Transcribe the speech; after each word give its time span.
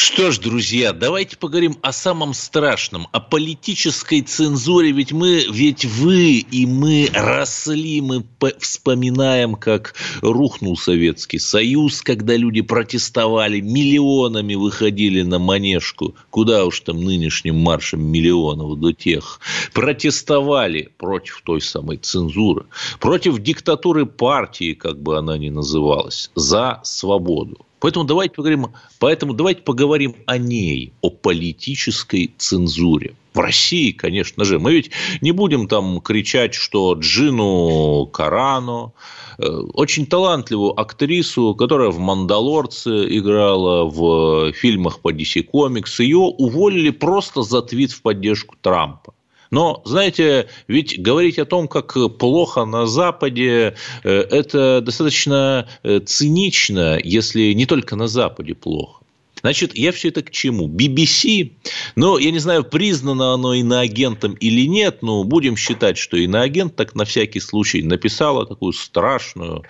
Что 0.00 0.30
ж, 0.30 0.38
друзья, 0.38 0.92
давайте 0.92 1.36
поговорим 1.36 1.76
о 1.82 1.92
самом 1.92 2.32
страшном, 2.32 3.08
о 3.10 3.18
политической 3.18 4.20
цензуре. 4.20 4.92
Ведь 4.92 5.10
мы, 5.10 5.44
ведь 5.50 5.84
вы 5.84 6.34
и 6.38 6.66
мы 6.66 7.10
росли, 7.12 8.00
мы 8.00 8.24
вспоминаем, 8.60 9.56
как 9.56 9.96
рухнул 10.20 10.76
Советский 10.76 11.40
Союз, 11.40 12.00
когда 12.00 12.36
люди 12.36 12.60
протестовали, 12.60 13.58
миллионами 13.58 14.54
выходили 14.54 15.22
на 15.22 15.40
манежку, 15.40 16.14
куда 16.30 16.64
уж 16.64 16.78
там 16.78 17.02
нынешним 17.02 17.56
маршем 17.56 18.00
миллионов 18.00 18.78
до 18.78 18.92
тех, 18.92 19.40
протестовали 19.74 20.92
против 20.96 21.42
той 21.44 21.60
самой 21.60 21.96
цензуры, 21.96 22.66
против 23.00 23.40
диктатуры 23.40 24.06
партии, 24.06 24.74
как 24.74 25.02
бы 25.02 25.18
она 25.18 25.36
ни 25.36 25.48
называлась, 25.48 26.30
за 26.36 26.80
свободу. 26.84 27.66
Поэтому 27.80 28.04
давайте 28.04 28.34
поговорим, 28.34 28.66
поэтому 28.98 29.34
давайте 29.34 29.62
поговорим 29.62 30.16
о 30.26 30.38
ней, 30.38 30.92
о 31.00 31.10
политической 31.10 32.32
цензуре. 32.36 33.14
В 33.34 33.38
России, 33.40 33.92
конечно 33.92 34.44
же, 34.44 34.58
мы 34.58 34.72
ведь 34.72 34.90
не 35.20 35.30
будем 35.30 35.68
там 35.68 36.00
кричать, 36.00 36.54
что 36.54 36.94
Джину 36.94 38.06
Карано, 38.06 38.92
э, 39.38 39.46
очень 39.74 40.06
талантливую 40.06 40.78
актрису, 40.78 41.54
которая 41.54 41.90
в 41.90 42.00
«Мандалорце» 42.00 43.06
играла, 43.16 43.84
в 43.84 44.52
фильмах 44.54 45.00
по 45.00 45.12
DC 45.12 45.46
Comics, 45.52 46.02
ее 46.02 46.16
уволили 46.16 46.90
просто 46.90 47.42
за 47.42 47.62
твит 47.62 47.92
в 47.92 48.02
поддержку 48.02 48.56
Трампа. 48.60 49.14
Но, 49.50 49.82
знаете, 49.84 50.48
ведь 50.66 51.00
говорить 51.00 51.38
о 51.38 51.44
том, 51.44 51.68
как 51.68 51.96
плохо 52.18 52.64
на 52.64 52.86
Западе, 52.86 53.74
э, 54.04 54.10
это 54.10 54.80
достаточно 54.80 55.68
э, 55.82 56.00
цинично, 56.00 56.98
если 57.02 57.52
не 57.52 57.66
только 57.66 57.96
на 57.96 58.08
Западе 58.08 58.54
плохо. 58.54 58.98
Значит, 59.40 59.76
я 59.76 59.92
все 59.92 60.08
это 60.08 60.22
к 60.22 60.30
чему? 60.30 60.68
BBC, 60.68 61.52
ну, 61.96 62.18
я 62.18 62.30
не 62.30 62.38
знаю, 62.38 62.64
признано 62.64 63.34
оно 63.34 63.54
иноагентом 63.54 64.34
или 64.34 64.66
нет, 64.66 65.02
но 65.02 65.22
будем 65.24 65.56
считать, 65.56 65.96
что 65.96 66.16
иноагент 66.16 66.74
так 66.74 66.94
на 66.94 67.04
всякий 67.04 67.40
случай 67.40 67.82
написала 67.82 68.46
такую 68.46 68.72
страшную, 68.72 69.62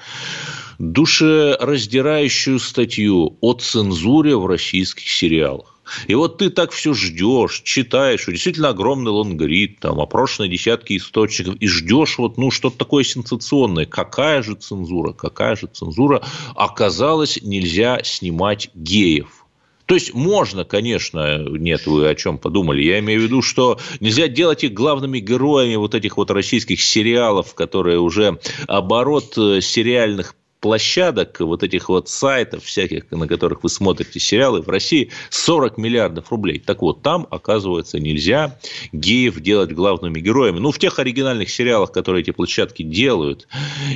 душераздирающую 0.79 2.59
статью 2.59 3.37
о 3.41 3.53
цензуре 3.55 4.37
в 4.37 4.47
российских 4.47 5.09
сериалах. 5.09 5.78
И 6.07 6.15
вот 6.15 6.39
ты 6.39 6.51
так 6.51 6.73
все 6.73 6.95
ждешь, 6.95 7.63
читаешь, 7.65 8.27
действительно 8.27 8.71
огромный 8.71 9.11
лонгрид, 9.11 9.81
там, 9.81 10.01
опрошенные 10.01 10.51
десятки 10.51 10.97
источников, 10.97 11.57
и 11.57 11.67
ждешь 11.67 12.19
вот, 12.19 12.39
ну, 12.39 12.51
что-то 12.51 12.79
такое 12.79 13.05
сенсационное. 13.05 13.87
Какая 13.87 14.43
же 14.43 14.55
цензура, 14.55 15.13
какая 15.13 15.57
же 15.57 15.67
цензура? 15.67 16.23
Оказалось, 16.55 17.41
нельзя 17.43 18.01
снимать 18.05 18.71
геев. 18.75 19.39
То 19.89 19.95
есть 19.95 20.13
можно, 20.13 20.67
конечно, 20.67 21.39
нет, 21.49 21.87
вы 21.87 22.11
о 22.11 22.15
чем 22.15 22.37
подумали. 22.37 22.83
Я 22.83 22.99
имею 22.99 23.21
в 23.21 23.23
виду, 23.23 23.41
что 23.41 23.79
нельзя 24.01 24.29
делать 24.29 24.63
их 24.63 24.75
главными 24.75 25.19
героями 25.19 25.77
вот 25.77 25.95
этих 25.95 26.19
вот 26.19 26.31
российских 26.31 26.83
сериалов, 26.83 27.55
которые 27.55 27.99
уже 27.99 28.39
оборот 28.67 29.39
э, 29.39 29.63
сериальных 29.63 30.35
площадок, 30.61 31.41
вот 31.41 31.63
этих 31.63 31.89
вот 31.89 32.09
сайтов 32.09 32.65
всяких, 32.65 33.11
на 33.11 33.29
которых 33.29 33.63
вы 33.63 33.69
смотрите 33.69 34.19
сериалы, 34.21 34.61
в 34.61 34.69
России 34.69 35.11
40 35.31 35.79
миллиардов 35.79 36.31
рублей. 36.31 36.59
Так 36.59 36.83
вот, 36.83 37.03
там, 37.03 37.27
оказывается, 37.31 38.01
нельзя 38.01 38.59
геев 38.93 39.41
делать 39.41 39.73
главными 39.73 40.21
героями. 40.21 40.59
Ну, 40.59 40.71
в 40.71 40.79
тех 40.79 40.99
оригинальных 40.99 41.51
сериалах, 41.51 41.93
которые 41.93 42.23
эти 42.23 42.31
площадки 42.31 42.83
делают. 42.83 43.47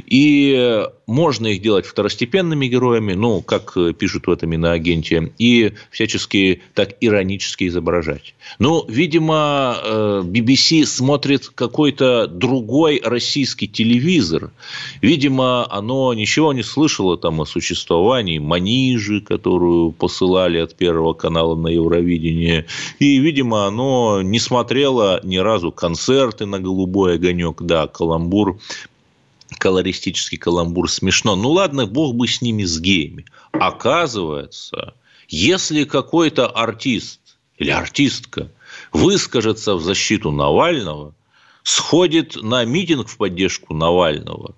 И 0.07 0.87
можно 1.07 1.49
их 1.49 1.63
делать 1.63 1.87
второстепенными 1.87 2.67
героями, 2.67 3.15
ну, 3.15 3.43
как 3.43 3.77
пишут 3.99 4.27
в 4.27 4.31
этом 4.31 4.53
иноагенте, 4.53 5.33
и 5.39 5.73
всячески 5.91 6.63
так 6.75 6.97
иронически 7.01 7.67
изображать. 7.67 8.35
Ну, 8.59 8.85
видимо, 8.89 9.77
BBC 10.25 10.87
смотрит 10.87 11.49
какой-то 11.49 12.27
другой 12.27 13.01
российский 13.05 13.69
телевизор. 13.69 14.53
Видимо, 15.01 15.67
оно 15.71 16.15
ничего 16.15 16.52
не 16.53 16.63
слышала 16.63 17.17
там 17.17 17.41
о 17.41 17.47
существовании 17.47 18.39
Манижи, 18.39 19.21
которую 19.21 19.93
посылали 19.93 20.59
от 20.59 20.77
Первого 20.77 21.13
канала 21.13 21.55
на 21.55 21.69
Евровидение. 21.69 22.67
И, 22.99 23.19
видимо, 23.19 23.67
оно 23.67 24.23
не 24.23 24.39
смотрело 24.39 25.21
ни 25.23 25.37
разу 25.37 25.73
концерты 25.73 26.47
на 26.47 26.61
«Голубой 26.61 27.15
огонек». 27.15 27.63
Да, 27.63 27.87
каламбур 27.87 28.59
колористический 29.59 30.39
каламбур 30.39 30.91
смешно. 30.91 31.37
Ну 31.37 31.51
ладно, 31.51 31.87
бог 31.87 32.15
бы 32.15 32.27
с 32.27 32.41
ними, 32.41 32.65
с 32.65 32.81
геями. 32.81 33.27
Оказывается, 33.53 34.95
если 35.29 35.85
какой-то 35.85 36.47
артист 36.47 37.21
или 37.59 37.71
артистка 37.71 38.51
выскажется 38.93 39.75
в 39.75 39.83
защиту 39.83 40.31
Навального, 40.31 41.15
сходит 41.63 42.37
на 42.43 42.65
митинг 42.65 43.09
в 43.09 43.17
поддержку 43.17 43.75
Навального, 43.75 44.55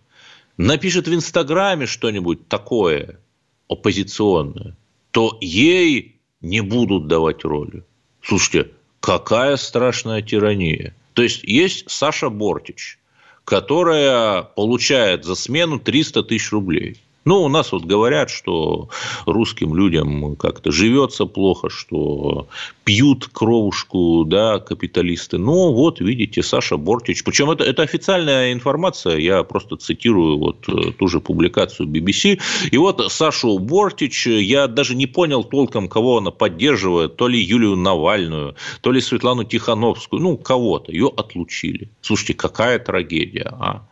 напишет 0.57 1.09
в 1.09 1.15
Инстаграме 1.15 1.87
что-нибудь 1.87 2.49
такое 2.49 3.21
оппозиционное, 3.69 4.77
то 5.11 5.39
ей 5.41 6.17
не 6.41 6.61
будут 6.61 7.07
давать 7.09 7.45
роли. 7.45 7.85
Слушайте, 8.23 8.71
какая 9.01 9.57
страшная 9.57 10.23
тирания. 10.23 10.95
То 11.15 11.23
есть, 11.23 11.43
есть 11.45 11.91
Саша 11.91 12.29
Бортич, 12.29 12.99
которая 13.45 14.43
получает 14.43 15.25
за 15.25 15.35
смену 15.35 15.79
300 15.79 16.25
тысяч 16.25 16.53
рублей. 16.53 17.01
Ну, 17.25 17.43
у 17.43 17.49
нас 17.49 17.73
вот 17.73 17.85
говорят, 17.85 18.29
что 18.29 18.89
русским 19.25 19.75
людям 19.75 20.37
как-то 20.37 20.71
живется 20.71 21.25
плохо, 21.25 21.71
что 21.71 22.49
пьют 22.85 23.29
кровушку, 23.33 24.25
да, 24.27 24.59
капиталисты. 24.59 25.39
Ну, 25.39 25.73
вот, 25.73 26.01
видите, 26.01 26.43
Саша 26.43 26.77
Бортич. 26.77 27.25
Причем 27.25 27.51
это, 27.51 27.65
это 27.65 27.83
официальная 27.83 28.53
информация, 28.53 29.17
я 29.17 29.43
просто 29.43 29.77
цитирую 29.77 30.39
вот 30.39 30.69
э, 30.69 30.93
ту 30.93 31.09
же 31.09 31.21
публикацию 31.21 31.89
BBC. 31.89 32.41
И 32.71 32.77
вот 32.77 33.11
Сашу 33.11 33.59
Бортич, 33.59 34.27
я 34.27 34.67
даже 34.67 34.95
не 34.95 35.07
понял 35.07 35.45
толком, 35.45 35.89
кого 35.89 36.19
она 36.19 36.31
поддерживает, 36.31 37.17
то 37.17 37.29
ли 37.29 37.41
Юлию 37.41 37.77
Навальную, 37.77 38.55
то 38.83 38.93
ли 38.93 39.01
Светлану 39.01 39.45
Тихановскую, 39.45 40.21
ну, 40.21 40.37
кого-то. 40.37 40.93
Ее 40.93 41.11
отлучили. 41.17 41.89
Слушайте, 42.03 42.35
какая 42.35 42.79
трагедия, 42.79 43.49
а? 43.51 43.87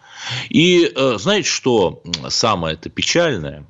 И 0.51 0.91
э, 0.95 1.19
знаете, 1.19 1.49
что 1.49 2.03
самое 2.29 2.75
это 2.75 2.91
печальное? 2.91 3.67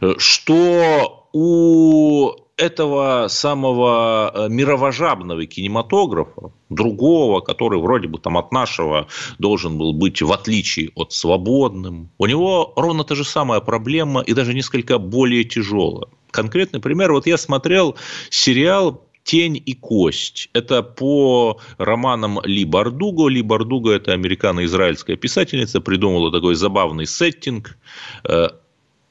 Э, 0.00 0.14
что 0.18 1.28
у 1.32 2.32
этого 2.56 3.26
самого 3.28 4.30
э, 4.32 4.48
мировожабного 4.48 5.46
кинематографа, 5.46 6.52
другого, 6.68 7.40
который 7.40 7.80
вроде 7.80 8.08
бы 8.08 8.18
там 8.18 8.36
от 8.38 8.52
нашего 8.52 9.08
должен 9.38 9.76
был 9.76 9.92
быть 9.92 10.22
в 10.22 10.32
отличие 10.32 10.90
от 10.94 11.12
свободным, 11.12 12.10
у 12.18 12.26
него 12.26 12.72
ровно 12.76 13.04
та 13.04 13.14
же 13.14 13.24
самая 13.24 13.60
проблема 13.60 14.20
и 14.20 14.32
даже 14.34 14.54
несколько 14.54 14.98
более 14.98 15.44
тяжелая. 15.44 16.08
Конкретный 16.30 16.80
пример, 16.80 17.12
вот 17.12 17.26
я 17.26 17.38
смотрел 17.38 17.96
сериал 18.30 19.02
«Тень 19.24 19.60
и 19.64 19.74
кость». 19.74 20.50
Это 20.52 20.82
по 20.82 21.58
романам 21.78 22.40
Ли 22.44 22.64
Бардуго. 22.64 23.28
Ли 23.28 23.42
Бардуго– 23.42 23.92
это 23.94 24.12
американо-израильская 24.12 25.16
писательница, 25.16 25.80
придумала 25.80 26.30
такой 26.30 26.54
забавный 26.54 27.06
сеттинг 27.06 27.76
э, 28.24 28.48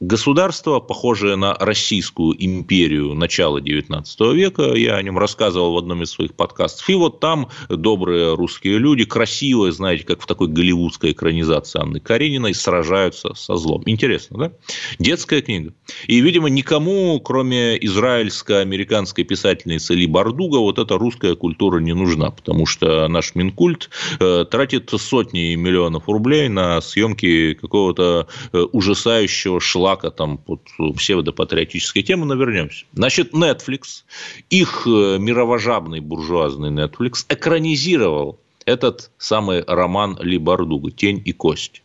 Государство, 0.05 0.81
похожее 0.81 1.37
на 1.37 1.53
Российскую 1.53 2.35
империю 2.37 3.13
начала 3.13 3.59
XIX 3.59 4.03
века, 4.33 4.73
я 4.73 4.97
о 4.97 5.01
нем 5.01 5.17
рассказывал 5.17 5.75
в 5.75 5.77
одном 5.77 6.03
из 6.03 6.11
своих 6.11 6.33
подкастов, 6.33 6.89
и 6.89 6.95
вот 6.95 7.21
там 7.21 7.47
добрые 7.69 8.35
русские 8.35 8.79
люди, 8.79 9.05
красивые, 9.05 9.71
знаете, 9.71 10.03
как 10.03 10.21
в 10.21 10.25
такой 10.25 10.49
голливудской 10.49 11.13
экранизации 11.13 11.79
Анны 11.79 12.01
Карениной, 12.01 12.53
сражаются 12.53 13.33
со 13.33 13.55
злом. 13.55 13.83
Интересно, 13.85 14.37
да? 14.37 14.51
Детская 14.99 15.41
книга. 15.41 15.73
И, 16.07 16.19
видимо, 16.19 16.49
никому, 16.49 17.21
кроме 17.21 17.77
израильско-американской 17.85 19.23
писательницы 19.23 19.93
Ли 19.93 20.05
Бардуга, 20.05 20.57
вот 20.57 20.79
эта 20.79 20.97
русская 20.97 21.35
культура 21.35 21.79
не 21.79 21.93
нужна, 21.93 22.29
потому 22.29 22.65
что 22.65 23.07
наш 23.07 23.35
Минкульт 23.35 23.89
э, 24.19 24.43
тратит 24.51 24.89
сотни 24.89 25.55
миллионов 25.55 26.09
рублей 26.09 26.49
на 26.49 26.81
съемки 26.81 27.53
какого-то 27.53 28.27
э, 28.51 28.65
ужасающего 28.73 29.61
шла 29.61 29.92
шлака 29.93 30.11
там 30.11 30.37
под 30.37 30.61
псевдопатриотической 30.95 32.03
темы, 32.03 32.25
но 32.25 32.35
вернемся. 32.35 32.85
Значит, 32.93 33.33
Netflix, 33.33 34.03
их 34.49 34.87
э, 34.87 35.17
мировожабный 35.19 35.99
буржуазный 35.99 36.71
Netflix, 36.71 37.25
экранизировал 37.29 38.39
этот 38.65 39.11
самый 39.17 39.63
роман 39.65 40.17
Ли 40.21 40.37
Бардуга 40.37 40.91
«Тень 40.91 41.21
и 41.25 41.31
кость». 41.31 41.81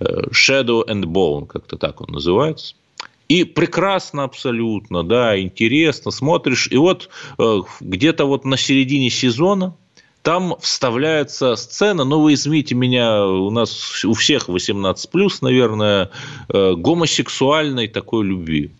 Э, 0.00 0.26
Shadow 0.30 0.86
and 0.86 1.04
Bone, 1.04 1.46
как-то 1.46 1.76
так 1.76 2.00
он 2.00 2.08
называется. 2.12 2.74
И 3.28 3.44
прекрасно 3.44 4.24
абсолютно, 4.24 5.02
да, 5.02 5.40
интересно, 5.40 6.10
смотришь. 6.10 6.68
И 6.70 6.76
вот 6.76 7.08
э, 7.38 7.60
где-то 7.80 8.26
вот 8.26 8.44
на 8.44 8.56
середине 8.56 9.10
сезона 9.10 9.74
там 10.24 10.56
вставляется 10.58 11.54
сцена, 11.54 12.04
ну, 12.04 12.18
вы 12.18 12.32
извините 12.32 12.74
меня, 12.74 13.26
у 13.26 13.50
нас 13.50 14.04
у 14.06 14.14
всех 14.14 14.48
18+, 14.48 15.38
наверное, 15.42 16.10
э, 16.48 16.72
гомосексуальной 16.74 17.88
такой 17.88 18.24
любви 18.24 18.70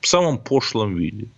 в 0.00 0.06
самом 0.06 0.36
пошлом 0.36 0.94
виде. 0.96 1.28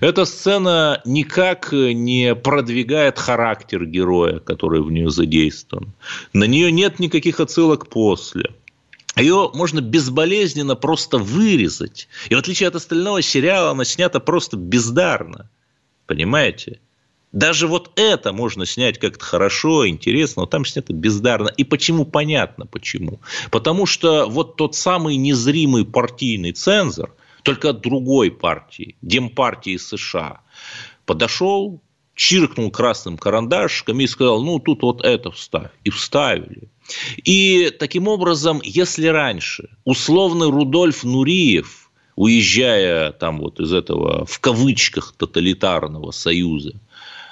Эта 0.00 0.24
сцена 0.24 1.02
никак 1.04 1.70
не 1.72 2.34
продвигает 2.34 3.18
характер 3.18 3.84
героя, 3.84 4.38
который 4.38 4.80
в 4.80 4.90
нее 4.90 5.10
задействован. 5.10 5.92
На 6.32 6.44
нее 6.44 6.72
нет 6.72 6.98
никаких 6.98 7.40
отсылок 7.40 7.88
после. 7.88 8.50
Ее 9.16 9.50
можно 9.52 9.82
безболезненно 9.82 10.76
просто 10.76 11.18
вырезать. 11.18 12.08
И 12.30 12.34
в 12.34 12.38
отличие 12.38 12.68
от 12.68 12.74
остального 12.74 13.20
сериала, 13.20 13.72
она 13.72 13.84
снята 13.84 14.18
просто 14.18 14.56
бездарно. 14.56 15.50
Понимаете? 16.06 16.80
Даже 17.32 17.68
вот 17.68 17.92
это 17.94 18.32
можно 18.32 18.66
снять 18.66 18.98
как-то 18.98 19.24
хорошо, 19.24 19.86
интересно, 19.86 20.42
но 20.42 20.46
там 20.46 20.64
снято 20.64 20.92
бездарно. 20.92 21.48
И 21.48 21.62
почему? 21.62 22.04
Понятно 22.04 22.66
почему. 22.66 23.20
Потому 23.50 23.86
что 23.86 24.26
вот 24.26 24.56
тот 24.56 24.74
самый 24.74 25.16
незримый 25.16 25.84
партийный 25.84 26.52
цензор, 26.52 27.14
только 27.44 27.70
от 27.70 27.82
другой 27.82 28.30
партии, 28.30 28.96
Демпартии 29.00 29.76
США, 29.76 30.40
подошел, 31.06 31.80
чиркнул 32.14 32.70
красным 32.70 33.16
карандашиком 33.16 34.00
и 34.00 34.06
сказал, 34.06 34.42
ну, 34.42 34.58
тут 34.58 34.82
вот 34.82 35.00
это 35.02 35.30
вставь. 35.30 35.70
И 35.84 35.90
вставили. 35.90 36.68
И 37.24 37.70
таким 37.78 38.08
образом, 38.08 38.60
если 38.64 39.06
раньше 39.06 39.70
условный 39.84 40.50
Рудольф 40.50 41.04
Нуриев, 41.04 41.90
уезжая 42.16 43.12
там 43.12 43.38
вот 43.38 43.60
из 43.60 43.72
этого 43.72 44.26
в 44.26 44.40
кавычках 44.40 45.14
тоталитарного 45.16 46.10
союза 46.10 46.74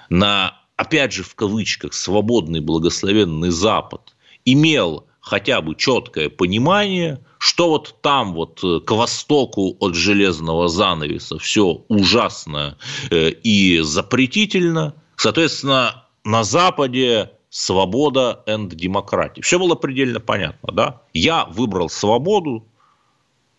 на, 0.08 0.58
опять 0.76 1.12
же, 1.12 1.22
в 1.22 1.34
кавычках, 1.34 1.94
свободный 1.94 2.60
благословенный 2.60 3.50
Запад, 3.50 4.14
имел 4.44 5.06
хотя 5.20 5.60
бы 5.60 5.74
четкое 5.74 6.30
понимание, 6.30 7.20
что 7.38 7.68
вот 7.68 7.96
там 8.00 8.32
вот 8.34 8.62
э, 8.64 8.80
к 8.80 8.90
востоку 8.92 9.76
от 9.80 9.94
железного 9.94 10.68
занавеса 10.68 11.38
все 11.38 11.84
ужасно 11.88 12.78
э, 13.10 13.30
и 13.30 13.80
запретительно, 13.80 14.94
соответственно, 15.16 16.04
на 16.24 16.44
Западе 16.44 17.32
свобода 17.50 18.42
и 18.46 18.74
демократия. 18.74 19.42
Все 19.42 19.58
было 19.58 19.74
предельно 19.74 20.20
понятно, 20.20 20.72
да? 20.72 21.02
Я 21.12 21.44
выбрал 21.44 21.88
свободу, 21.88 22.66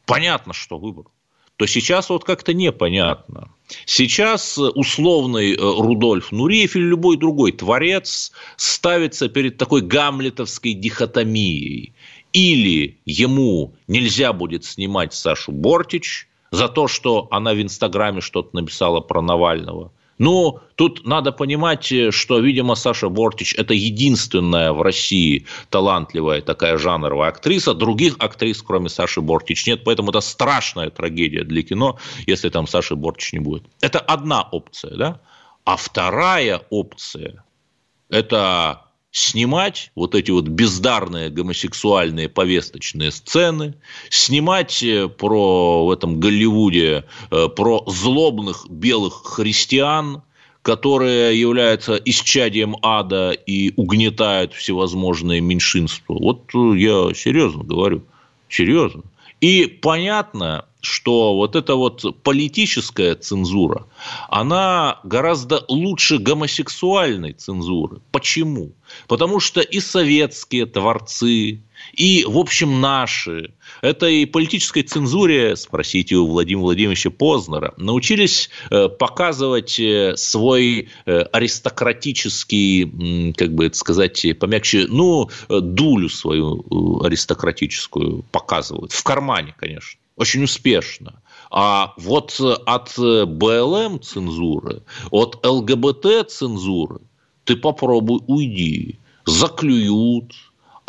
понятно, 0.05 0.53
что 0.53 0.77
выбрал 0.77 1.11
то 1.59 1.65
сейчас 1.65 2.09
вот 2.09 2.23
как-то 2.23 2.53
непонятно. 2.53 3.49
Сейчас 3.85 4.57
условный 4.57 5.53
э, 5.53 5.57
Рудольф 5.57 6.31
Нуриев 6.31 6.75
или 6.75 6.83
любой 6.83 7.17
другой 7.17 7.51
творец 7.51 8.31
ставится 8.57 9.29
перед 9.29 9.57
такой 9.57 9.81
гамлетовской 9.81 10.73
дихотомией. 10.73 11.93
Или 12.33 12.99
ему 13.05 13.75
нельзя 13.87 14.33
будет 14.33 14.65
снимать 14.65 15.13
Сашу 15.13 15.51
Бортич 15.51 16.27
за 16.51 16.67
то, 16.67 16.87
что 16.87 17.27
она 17.31 17.53
в 17.53 17.61
Инстаграме 17.61 18.21
что-то 18.21 18.55
написала 18.55 19.01
про 19.01 19.21
Навального, 19.21 19.91
ну, 20.19 20.59
тут 20.75 21.05
надо 21.05 21.31
понимать, 21.31 21.91
э, 21.93 22.11
что, 22.11 22.39
видимо, 22.39 22.75
Саша 22.75 23.07
Бортич– 23.07 23.55
это 23.57 23.73
единственная 23.73 24.73
в 24.73 24.81
России 24.81 25.47
талантливая 25.69 26.41
такая 26.41 26.77
жанровая 26.77 27.29
актриса. 27.29 27.73
Других 27.73 28.17
актрис, 28.19 28.61
кроме 28.61 28.89
Саши 28.89 29.21
Бортич, 29.21 29.65
нет. 29.65 29.83
Поэтому 29.85 30.09
это 30.09 30.19
страшная 30.19 30.89
трагедия 30.89 31.45
для 31.45 31.63
кино, 31.63 31.97
если 32.27 32.49
там 32.49 32.67
Саши 32.67 32.95
Бортич 32.95 33.31
не 33.31 33.39
будет. 33.39 33.63
Это 33.79 33.99
одна 33.99 34.43
опция, 34.43 34.95
да? 34.97 35.21
А 35.63 35.77
вторая 35.77 36.61
опция– 36.69 37.45
это 38.09 38.88
снимать 39.11 39.91
вот 39.95 40.15
эти 40.15 40.31
вот 40.31 40.47
бездарные 40.47 41.29
гомосексуальные 41.29 42.29
повесточные 42.29 43.11
сцены, 43.11 43.75
снимать 44.09 44.83
э, 44.83 45.07
про 45.07 45.85
в 45.85 45.91
этом 45.91 46.19
Голливуде 46.19 47.05
э, 47.31 47.47
про 47.49 47.83
злобных 47.87 48.67
белых 48.69 49.23
христиан, 49.25 50.21
которые 50.61 51.39
являются 51.39 51.95
исчадием 51.95 52.75
ада 52.83 53.31
и 53.31 53.73
угнетают 53.75 54.53
всевозможные 54.53 55.41
меньшинства. 55.41 56.13
Вот 56.13 56.53
э, 56.53 56.77
я 56.77 57.13
серьезно 57.15 57.63
говорю, 57.63 58.03
серьезно. 58.47 59.03
И 59.41 59.65
понятно, 59.67 60.65
что 60.81 61.35
вот 61.35 61.55
эта 61.55 61.75
вот 61.75 62.23
политическая 62.23 63.15
цензура, 63.15 63.87
она 64.29 64.99
гораздо 65.03 65.65
лучше 65.67 66.17
гомосексуальной 66.17 67.33
цензуры. 67.33 68.01
Почему? 68.11 68.73
Потому 69.07 69.39
что 69.39 69.61
и 69.61 69.79
советские 69.79 70.65
творцы, 70.65 71.63
и, 71.93 72.25
в 72.27 72.37
общем, 72.37 72.81
наши, 72.81 73.53
этой 73.81 74.27
политической 74.27 74.83
цензуре, 74.83 75.55
спросите 75.55 76.15
у 76.15 76.27
Владимира 76.27 76.63
Владимировича 76.63 77.09
Познера, 77.09 77.73
научились 77.77 78.49
э, 78.69 78.89
показывать 78.89 79.79
э, 79.79 80.15
свой 80.15 80.89
э, 81.05 81.19
аристократический, 81.31 83.33
как 83.33 83.53
бы 83.53 83.65
это 83.65 83.77
сказать, 83.77 84.25
помягче, 84.39 84.85
ну, 84.87 85.29
дулю 85.49 86.09
свою 86.09 87.03
аристократическую 87.03 88.23
показывают. 88.31 88.91
В 88.91 89.03
кармане, 89.03 89.55
конечно 89.57 89.99
очень 90.19 90.43
успешно. 90.43 91.21
А 91.49 91.93
вот 91.95 92.41
от 92.41 92.93
БЛМ 92.97 94.01
цензуры, 94.01 94.83
от 95.11 95.45
ЛГБТ 95.45 96.29
цензуры 96.29 96.99
ты 97.45 97.55
попробуй 97.55 98.19
уйди. 98.27 98.99
Заклюют, 99.25 100.33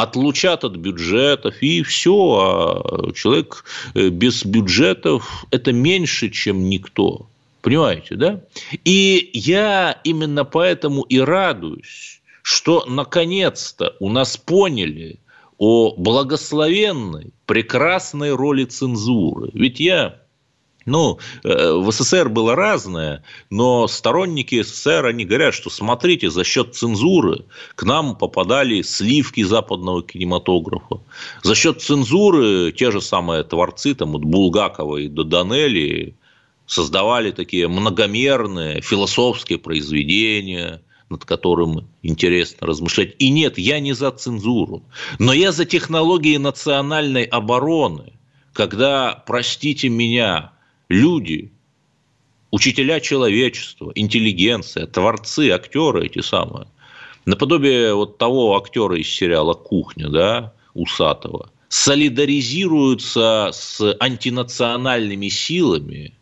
отлучат 0.02 0.64
от 0.64 0.76
бюджетов, 0.76 1.54
и 1.60 1.82
все. 1.82 2.12
А 2.12 3.12
человек 3.12 3.64
э, 3.94 4.08
без 4.08 4.44
бюджетов– 4.44 5.44
это 5.50 5.72
меньше, 5.72 6.30
чем 6.30 6.68
никто. 6.68 7.26
Понимаете, 7.62 8.16
да? 8.16 8.40
И 8.84 9.30
я 9.32 10.00
именно 10.04 10.44
поэтому 10.44 11.02
и 11.02 11.18
радуюсь, 11.18 12.20
что 12.42 12.84
наконец-то 12.86 13.96
у 14.00 14.08
нас 14.08 14.36
поняли– 14.36 15.18
о 15.60 15.94
благословенной, 15.94 17.34
прекрасной 17.44 18.34
роли 18.34 18.64
цензуры. 18.64 19.50
Ведь 19.52 19.78
я 19.78 20.19
ну, 20.86 21.18
э, 21.44 21.72
в 21.72 21.90
СССР 21.92 22.28
было 22.28 22.54
разное, 22.54 23.22
но 23.50 23.86
сторонники 23.86 24.62
СССР, 24.62 25.06
они 25.06 25.24
говорят, 25.24 25.54
что 25.54 25.70
смотрите, 25.70 26.30
за 26.30 26.42
счет 26.44 26.74
цензуры 26.74 27.44
к 27.74 27.82
нам 27.82 28.16
попадали 28.16 28.82
сливки 28.82 29.42
западного 29.42 30.02
кинематографа. 30.02 31.00
За 31.42 31.54
счет 31.54 31.82
цензуры 31.82 32.72
те 32.72 32.90
же 32.90 33.00
самые 33.00 33.44
творцы, 33.44 33.94
там, 33.94 34.16
от 34.16 34.24
Булгакова 34.24 34.96
и 34.96 35.08
до 35.08 35.24
Данели, 35.24 36.16
создавали 36.66 37.32
такие 37.32 37.68
многомерные 37.68 38.80
философские 38.80 39.58
произведения, 39.58 40.80
над 41.10 41.24
которым 41.24 41.88
интересно 42.02 42.66
размышлять. 42.66 43.16
И 43.18 43.28
нет, 43.30 43.58
я 43.58 43.80
не 43.80 43.92
за 43.92 44.12
цензуру, 44.12 44.84
но 45.18 45.32
я 45.32 45.52
за 45.52 45.64
технологии 45.64 46.36
национальной 46.36 47.24
обороны, 47.24 48.12
когда, 48.52 49.22
простите 49.26 49.88
меня, 49.88 50.52
люди, 50.90 51.52
учителя 52.50 53.00
человечества, 53.00 53.92
интеллигенция, 53.94 54.86
творцы, 54.86 55.50
актеры 55.50 56.04
эти 56.04 56.20
самые, 56.20 56.66
наподобие 57.24 57.94
вот 57.94 58.18
того 58.18 58.56
актера 58.56 58.98
из 58.98 59.08
сериала 59.08 59.54
«Кухня», 59.54 60.10
да, 60.10 60.52
Усатого, 60.74 61.50
солидаризируются 61.68 63.50
с 63.52 63.96
антинациональными 63.98 65.28
силами, 65.28 66.14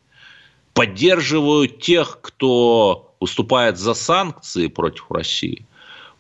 поддерживают 0.75 1.81
тех, 1.81 2.21
кто 2.23 3.15
выступает 3.21 3.79
за 3.79 3.95
санкции 3.95 4.69
против 4.69 5.11
России, 5.11 5.67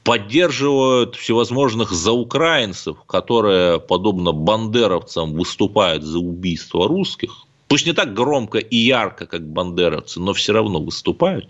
поддерживают 0.04 1.16
всевозможных 1.16 1.90
заукраинцев, 1.90 2.98
которые, 3.06 3.80
подобно 3.80 4.32
бандеровцам, 4.32 5.34
выступают 5.34 6.02
за 6.02 6.18
убийство 6.18 6.86
русских, 6.88 7.46
пусть 7.68 7.86
не 7.86 7.92
так 7.92 8.14
громко 8.14 8.58
и 8.58 8.76
ярко, 8.76 9.26
как 9.26 9.46
бандеровцы, 9.46 10.18
но 10.20 10.32
все 10.32 10.52
равно 10.52 10.80
выступают. 10.80 11.48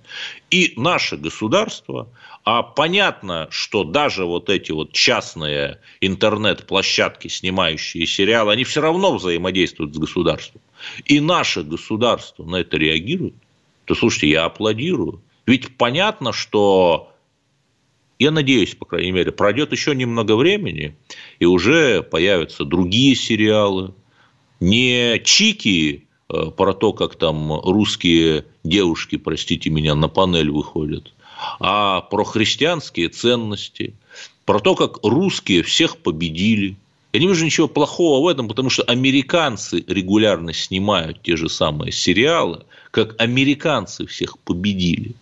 И 0.50 0.75
наше 0.76 1.16
государство, 1.16 2.08
а 2.44 2.62
понятно, 2.62 3.46
что 3.50 3.84
даже 3.84 4.25
вот 4.25 4.50
эти 4.50 4.72
вот 4.72 4.92
частные 4.92 5.80
интернет-площадки, 6.00 7.28
снимающие 7.28 8.04
сериалы, 8.06 8.52
они 8.52 8.64
все 8.64 8.80
равно 8.80 9.14
взаимодействуют 9.14 9.94
с 9.94 9.98
государством. 9.98 10.60
И 11.04 11.20
наше 11.20 11.62
государство 11.62 12.44
на 12.44 12.56
это 12.56 12.76
реагирует, 12.76 13.34
то, 13.84 13.94
слушайте, 13.94 14.28
я 14.28 14.44
аплодирую. 14.44 15.22
Ведь 15.46 15.76
понятно, 15.76 16.32
что 16.32 17.12
я 18.18 18.32
надеюсь, 18.32 18.75
по 18.75 18.84
крайней 18.84 19.12
мере, 19.12 19.30
пройдет 19.30 19.72
еще 19.72 19.94
немного 19.94 20.37
времени, 20.37 20.96
и 21.38 21.44
уже 21.44 22.02
появятся 22.02 22.64
другие 22.64 23.14
сериалы. 23.14 23.94
Не 24.60 25.20
чики 25.25 26.07
про 26.28 26.75
то, 26.75 26.92
как 26.92 27.16
там 27.16 27.61
русские 27.61 28.44
девушки, 28.64 29.16
простите 29.16 29.70
меня, 29.70 29.94
на 29.94 30.08
панель 30.08 30.50
выходят, 30.50 31.12
а 31.61 32.02
про 32.02 32.25
христианские 32.25 33.08
ценности, 33.08 33.94
про 34.44 34.61
то, 34.61 34.75
как 34.75 34.99
русские 35.02 35.62
всех 35.62 35.97
победили. 35.99 36.76
Я 37.12 37.20
не 37.20 37.26
вижу 37.26 37.44
ничего 37.44 37.68
плохого 37.68 38.25
в 38.25 38.28
этом, 38.28 38.49
потому 38.49 38.68
что 38.68 38.82
американцы 38.82 39.82
регулярно 39.87 40.52
снимают 40.52 41.23
те 41.23 41.37
же 41.37 41.49
самые 41.49 41.92
сериалы, 41.92 42.64
как 42.90 43.20
американцы 43.20 44.06
всех 44.06 44.38
победили. 44.38 45.14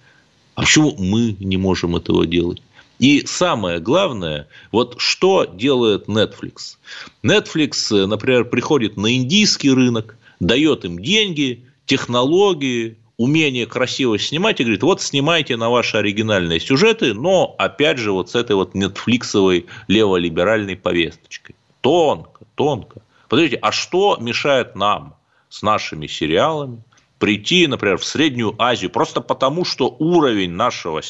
А 0.57 0.63
почему 0.63 0.97
мы 0.99 1.37
не 1.39 1.57
можем 1.57 1.95
этого 1.95 2.27
делать? 2.27 2.61
И 2.99 3.25
самое 3.27 3.79
главное, 3.79 4.49
вот 4.73 4.97
что 4.99 5.45
делает 5.45 6.07
Netflix? 6.09 6.77
Netflix, 7.23 8.07
например, 8.07 8.47
приходит 8.47 8.97
на 8.97 9.15
индийский 9.15 9.71
рынок, 9.71 10.17
дает 10.40 10.85
им 10.85 10.99
деньги, 10.99 11.64
технологии, 11.87 12.97
умение 13.16 13.66
красиво 13.66 14.19
снимать 14.19 14.61
и 14.61 14.64
говорит, 14.64 14.83
вот 14.83 15.00
снимайте 15.00 15.57
на 15.57 15.71
ваши 15.71 15.97
оригинальные 15.97 16.61
сюжеты, 16.61 17.14
но 17.14 17.55
опять 17.59 17.99
же 17.99 18.12
вот 18.12 18.31
с 18.31 18.35
этой 18.35 18.57
вот 18.57 18.75
нетфликсовой 18.75 19.66
леволиберальной 19.88 20.76
повесточкой. 20.76 21.55
Тонко, 21.81 22.45
тонко. 22.55 23.02
Подождите, 23.28 23.59
а 23.62 23.73
что 23.73 24.19
мешает 24.21 24.76
нам 24.76 25.14
с 25.49 25.62
нашими 25.62 26.07
сериалами 26.07 26.83
прийти, 27.19 27.66
например, 27.66 27.99
в 27.99 28.05
Среднюю 28.05 28.55
Азию 28.59 28.90
просто 28.90 29.21
потому, 29.21 29.64
что 29.64 29.97
уровень 29.99 30.52
нашего 30.52 31.00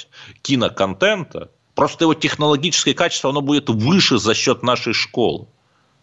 киноконтента, 0.42 1.50
просто 1.74 2.04
его 2.04 2.14
технологическое 2.14 2.94
качество, 2.94 3.30
оно 3.30 3.40
будет 3.40 3.68
выше 3.68 4.18
за 4.18 4.34
счет 4.34 4.62
нашей 4.62 4.92
школы. 4.92 5.46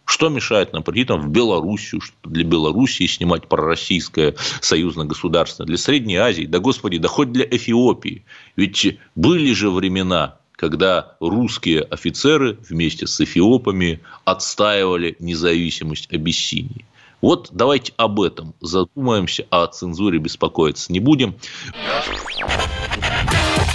Что 0.04 0.28
мешает 0.28 0.72
нам 0.72 0.82
прийти 0.82 1.06
там 1.06 1.20
в 1.20 1.28
Белоруссию, 1.28 2.02
для 2.24 2.44
Белоруссии 2.44 3.06
снимать 3.06 3.48
пророссийское 3.48 4.34
союзное 4.60 5.06
государство, 5.06 5.64
для 5.64 5.78
Средней 5.78 6.16
Азии, 6.16 6.44
да 6.44 6.58
господи, 6.58 6.98
да 6.98 7.08
хоть 7.08 7.32
для 7.32 7.44
Эфиопии. 7.44 8.24
Ведь 8.56 8.98
были 9.14 9.52
же 9.52 9.70
времена, 9.70 10.36
когда 10.56 11.16
русские 11.20 11.82
офицеры 11.82 12.58
вместе 12.68 13.06
с 13.06 13.20
эфиопами 13.20 14.00
отстаивали 14.24 15.16
независимость 15.18 16.12
Абиссинии. 16.12 16.84
Вот 17.20 17.48
давайте 17.52 17.94
об 17.96 18.20
этом 18.20 18.54
задумаемся, 18.60 19.46
а 19.50 19.64
о 19.64 19.66
цензуре 19.68 20.18
беспокоиться 20.18 20.92
не 20.92 21.00
будем. 21.00 21.34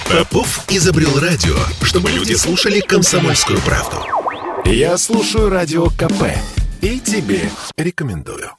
Попов 0.08 0.66
изобрел 0.70 1.20
радио, 1.20 1.56
чтобы 1.84 2.12
люди 2.12 2.34
слушали 2.34 2.80
комсомольскую 2.80 3.60
правду. 3.62 4.19
Я 4.72 5.00
слушаю 5.00 5.50
радио 5.50 5.88
КП 5.88 6.26
и 6.82 7.00
тебе 7.00 7.42
рекомендую. 7.76 8.52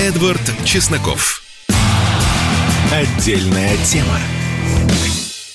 Эдвард 0.00 0.42
Чесноков. 0.64 1.40
Отдельная 2.90 3.76
тема. 3.84 4.18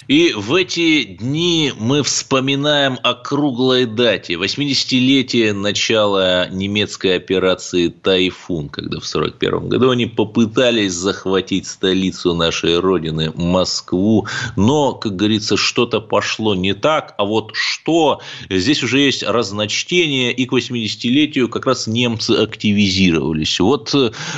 И 0.09 0.33
в 0.35 0.55
эти 0.55 1.03
дни 1.03 1.71
мы 1.77 2.01
вспоминаем 2.01 2.97
о 3.03 3.13
круглой 3.13 3.85
дате, 3.85 4.33
80-летие 4.33 5.53
начала 5.53 6.49
немецкой 6.49 7.15
операции 7.15 7.89
«Тайфун», 7.89 8.69
когда 8.69 8.99
в 8.99 9.05
1941 9.05 9.69
году 9.69 9.91
они 9.91 10.07
попытались 10.07 10.93
захватить 10.93 11.67
столицу 11.67 12.33
нашей 12.33 12.79
Родины, 12.79 13.31
Москву, 13.35 14.25
но, 14.55 14.93
как 14.93 15.15
говорится, 15.15 15.57
что-то 15.57 16.01
пошло 16.01 16.55
не 16.55 16.73
так, 16.73 17.13
а 17.19 17.25
вот 17.25 17.51
что, 17.53 18.19
здесь 18.49 18.81
уже 18.81 19.01
есть 19.01 19.21
разночтение, 19.21 20.33
и 20.33 20.47
к 20.47 20.53
80-летию 20.53 21.49
как 21.49 21.67
раз 21.67 21.85
немцы 21.85 22.31
активизировались. 22.31 23.59
Вот 23.59 23.93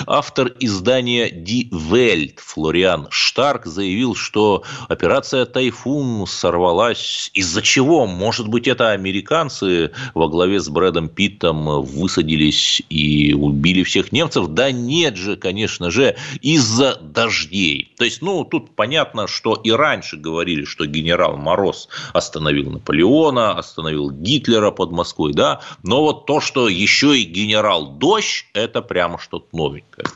автор 0.05 0.51
издания 0.59 1.29
«Die 1.29 1.69
Welt» 1.69 2.39
Флориан 2.39 3.07
Штарк 3.09 3.67
заявил, 3.67 4.15
что 4.15 4.63
операция 4.89 5.45
«Тайфун» 5.45 5.60
тайфун 5.61 6.25
сорвалась. 6.25 7.29
Из-за 7.35 7.61
чего? 7.61 8.07
Может 8.07 8.47
быть, 8.47 8.67
это 8.67 8.91
американцы 8.91 9.91
во 10.15 10.27
главе 10.27 10.59
с 10.59 10.67
Брэдом 10.69 11.07
Питтом 11.07 11.83
высадились 11.83 12.81
и 12.89 13.33
убили 13.33 13.83
всех 13.83 14.11
немцев? 14.11 14.47
Да 14.47 14.71
нет 14.71 15.17
же, 15.17 15.35
конечно 15.35 15.91
же, 15.91 16.15
из-за 16.41 16.95
дождей. 16.95 17.93
То 17.95 18.05
есть, 18.05 18.23
ну, 18.23 18.43
тут 18.43 18.75
понятно, 18.75 19.27
что 19.27 19.53
и 19.53 19.69
раньше 19.69 20.17
говорили, 20.17 20.65
что 20.65 20.87
генерал 20.87 21.37
Мороз 21.37 21.89
остановил 22.11 22.71
Наполеона, 22.71 23.51
остановил 23.51 24.09
Гитлера 24.09 24.71
под 24.71 24.91
Москвой, 24.91 25.33
да, 25.33 25.61
но 25.83 26.01
вот 26.01 26.25
то, 26.25 26.41
что 26.41 26.69
еще 26.69 27.19
и 27.19 27.23
генерал 27.23 27.85
Дождь, 27.85 28.45
это 28.53 28.81
прямо 28.81 29.19
что-то 29.19 29.55
новенькое. 29.55 30.07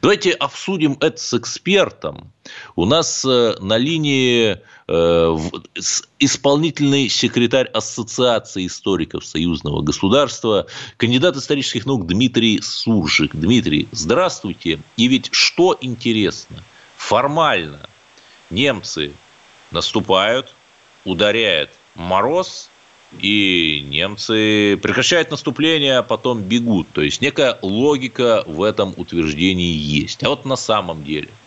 Давайте 0.00 0.30
обсудим 0.30 0.96
это 1.00 1.18
с 1.18 1.34
экспертом. 1.34 2.32
У 2.76 2.84
нас 2.86 3.24
э, 3.24 3.54
на 3.60 3.76
линии 3.76 4.58
исполнительный 4.88 7.08
секретарь 7.08 7.68
Ассоциации 7.68 8.66
историков 8.66 9.24
союзного 9.24 9.80
государства, 9.80 10.66
кандидат 10.98 11.36
исторических 11.36 11.86
наук 11.86 12.06
Дмитрий 12.06 12.60
Суржик. 12.60 13.34
Дмитрий, 13.34 13.88
здравствуйте. 13.92 14.80
И 14.96 15.08
ведь 15.08 15.30
что 15.32 15.76
интересно, 15.80 16.62
формально 16.96 17.88
немцы 18.50 19.12
наступают, 19.70 20.54
ударяют 21.04 21.70
мороз, 21.94 22.68
и 23.20 23.86
немцы 23.88 24.76
прекращают 24.82 25.30
наступление, 25.30 25.98
а 25.98 26.02
потом 26.02 26.42
бегут. 26.42 26.88
То 26.92 27.00
есть 27.00 27.22
некая 27.22 27.58
логика 27.62 28.42
в 28.46 28.62
этом 28.62 28.92
утверждении 28.96 29.72
есть. 29.72 30.24
А 30.24 30.30
вот 30.30 30.44
на 30.44 30.56
самом 30.56 31.04
деле– 31.04 31.28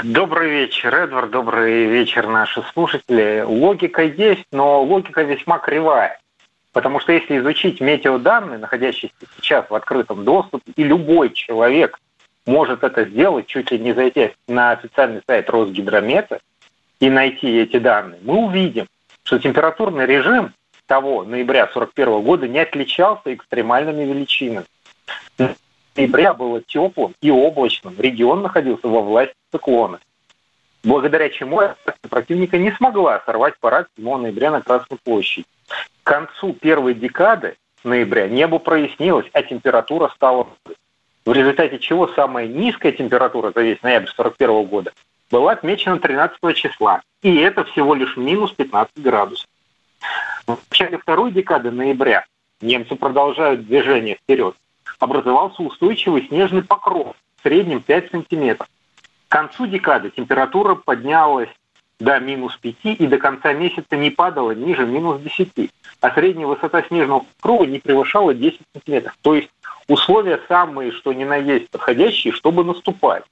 Добрый 0.00 0.50
вечер, 0.50 0.94
Эдвард. 0.94 1.30
Добрый 1.30 1.84
вечер, 1.84 2.26
наши 2.26 2.62
слушатели. 2.72 3.44
Логика 3.46 4.02
есть, 4.02 4.46
но 4.50 4.82
логика 4.82 5.22
весьма 5.22 5.58
кривая. 5.58 6.18
Потому 6.72 6.98
что 6.98 7.12
если 7.12 7.38
изучить 7.38 7.80
метеоданные, 7.82 8.58
находящиеся 8.58 9.14
сейчас 9.36 9.68
в 9.68 9.74
открытом 9.74 10.24
доступе, 10.24 10.72
и 10.74 10.82
любой 10.82 11.30
человек 11.34 12.00
может 12.46 12.84
это 12.84 13.04
сделать, 13.04 13.46
чуть 13.46 13.70
ли 13.70 13.78
не 13.78 13.92
зайти 13.92 14.32
на 14.48 14.70
официальный 14.70 15.20
сайт 15.26 15.50
Росгидромета 15.50 16.40
и 16.98 17.10
найти 17.10 17.58
эти 17.58 17.78
данные, 17.78 18.18
мы 18.22 18.46
увидим, 18.46 18.86
что 19.24 19.38
температурный 19.38 20.06
режим 20.06 20.54
того 20.86 21.22
ноября 21.22 21.64
1941 21.64 22.22
года 22.22 22.48
не 22.48 22.60
отличался 22.60 23.34
экстремальными 23.34 24.04
величинами 24.04 24.64
ноября 25.96 26.34
было 26.34 26.60
теплым 26.60 27.14
и 27.20 27.30
облачным. 27.30 27.94
Регион 27.98 28.42
находился 28.42 28.88
во 28.88 29.00
власти 29.00 29.34
циклона. 29.50 30.00
Благодаря 30.84 31.28
чему 31.28 31.60
противника 32.08 32.58
не 32.58 32.72
смогла 32.72 33.22
сорвать 33.24 33.54
парад 33.60 33.88
7 33.96 34.16
ноября 34.16 34.50
на 34.50 34.62
Красной 34.62 34.98
площади. 35.02 35.46
К 36.02 36.06
концу 36.06 36.54
первой 36.54 36.94
декады 36.94 37.56
ноября 37.84 38.28
небо 38.28 38.58
прояснилось, 38.58 39.26
а 39.32 39.42
температура 39.42 40.08
стала 40.14 40.48
в 41.24 41.32
результате 41.32 41.78
чего 41.78 42.08
самая 42.08 42.48
низкая 42.48 42.92
температура 42.92 43.52
за 43.54 43.62
весь 43.62 43.80
ноябрь 43.82 44.10
1941 44.10 44.68
года 44.68 44.92
была 45.30 45.52
отмечена 45.52 45.98
13 45.98 46.56
числа. 46.56 47.02
И 47.22 47.36
это 47.36 47.64
всего 47.64 47.94
лишь 47.94 48.16
минус 48.16 48.52
15 48.52 48.92
градусов. 48.96 49.48
В 50.46 50.58
начале 50.68 50.98
второй 50.98 51.30
декады 51.30 51.70
ноября 51.70 52.26
немцы 52.60 52.96
продолжают 52.96 53.66
движение 53.66 54.16
вперед 54.16 54.56
образовался 55.02 55.62
устойчивый 55.62 56.28
снежный 56.28 56.62
покров 56.62 57.16
в 57.36 57.42
среднем 57.42 57.82
5 57.82 58.12
сантиметров. 58.12 58.68
К 59.26 59.32
концу 59.32 59.66
декады 59.66 60.10
температура 60.10 60.76
поднялась 60.76 61.48
до 61.98 62.20
минус 62.20 62.56
5 62.56 62.76
и 63.00 63.06
до 63.08 63.18
конца 63.18 63.52
месяца 63.52 63.96
не 63.96 64.10
падала 64.10 64.52
ниже 64.52 64.86
минус 64.86 65.20
10, 65.20 65.72
а 66.00 66.10
средняя 66.12 66.46
высота 66.46 66.84
снежного 66.84 67.24
покрова 67.40 67.64
не 67.64 67.80
превышала 67.80 68.32
10 68.32 68.60
сантиметров. 68.72 69.18
То 69.22 69.34
есть 69.34 69.50
условия 69.88 70.40
самые, 70.46 70.92
что 70.92 71.12
ни 71.12 71.24
на 71.24 71.34
есть, 71.34 71.68
подходящие, 71.70 72.32
чтобы 72.32 72.62
наступать. 72.62 73.24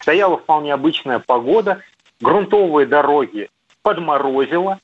Стояла 0.00 0.38
вполне 0.38 0.72
обычная 0.72 1.18
погода, 1.18 1.82
грунтовые 2.22 2.86
дороги 2.86 3.50
подморозило, 3.82 4.78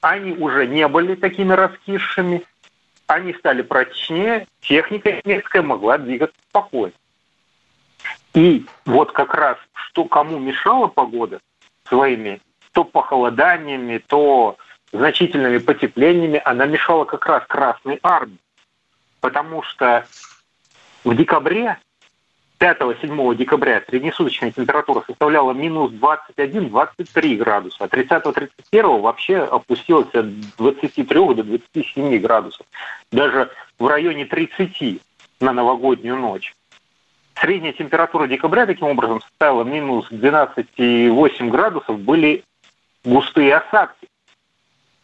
они 0.00 0.34
уже 0.34 0.68
не 0.68 0.86
были 0.86 1.16
такими 1.16 1.52
раскисшими, 1.52 2.44
они 3.10 3.34
стали 3.34 3.62
прочнее, 3.62 4.46
техника 4.60 5.20
немецкая 5.24 5.62
могла 5.62 5.98
двигаться 5.98 6.36
спокойно. 6.48 6.94
И 8.34 8.64
вот 8.84 9.10
как 9.12 9.34
раз, 9.34 9.58
что 9.72 10.04
кому 10.04 10.38
мешала 10.38 10.86
погода 10.86 11.40
своими 11.88 12.40
то 12.72 12.84
похолоданиями, 12.84 13.98
то 13.98 14.56
значительными 14.92 15.58
потеплениями, 15.58 16.40
она 16.44 16.66
мешала 16.66 17.04
как 17.04 17.26
раз 17.26 17.44
Красной 17.48 17.98
Армии. 18.04 18.38
Потому 19.20 19.62
что 19.62 20.06
в 21.02 21.14
декабре 21.16 21.78
5-7 22.60 23.34
декабря 23.36 23.82
среднесуточная 23.88 24.52
температура 24.52 25.02
составляла 25.06 25.52
минус 25.52 25.92
21-23 25.92 27.36
градуса, 27.36 27.84
а 27.84 27.86
30-31 27.86 29.00
вообще 29.00 29.38
опустилась 29.38 30.14
от 30.14 30.26
23 30.58 31.04
до 31.34 31.42
27 31.42 32.18
градусов. 32.18 32.66
Даже 33.10 33.50
в 33.78 33.86
районе 33.86 34.26
30 34.26 35.00
на 35.40 35.52
новогоднюю 35.54 36.16
ночь. 36.16 36.54
Средняя 37.34 37.72
температура 37.72 38.26
декабря 38.26 38.66
таким 38.66 38.88
образом 38.88 39.22
составила 39.22 39.64
минус 39.64 40.10
12,8 40.10 41.48
градусов, 41.48 41.98
были 41.98 42.44
густые 43.02 43.56
осадки. 43.56 44.06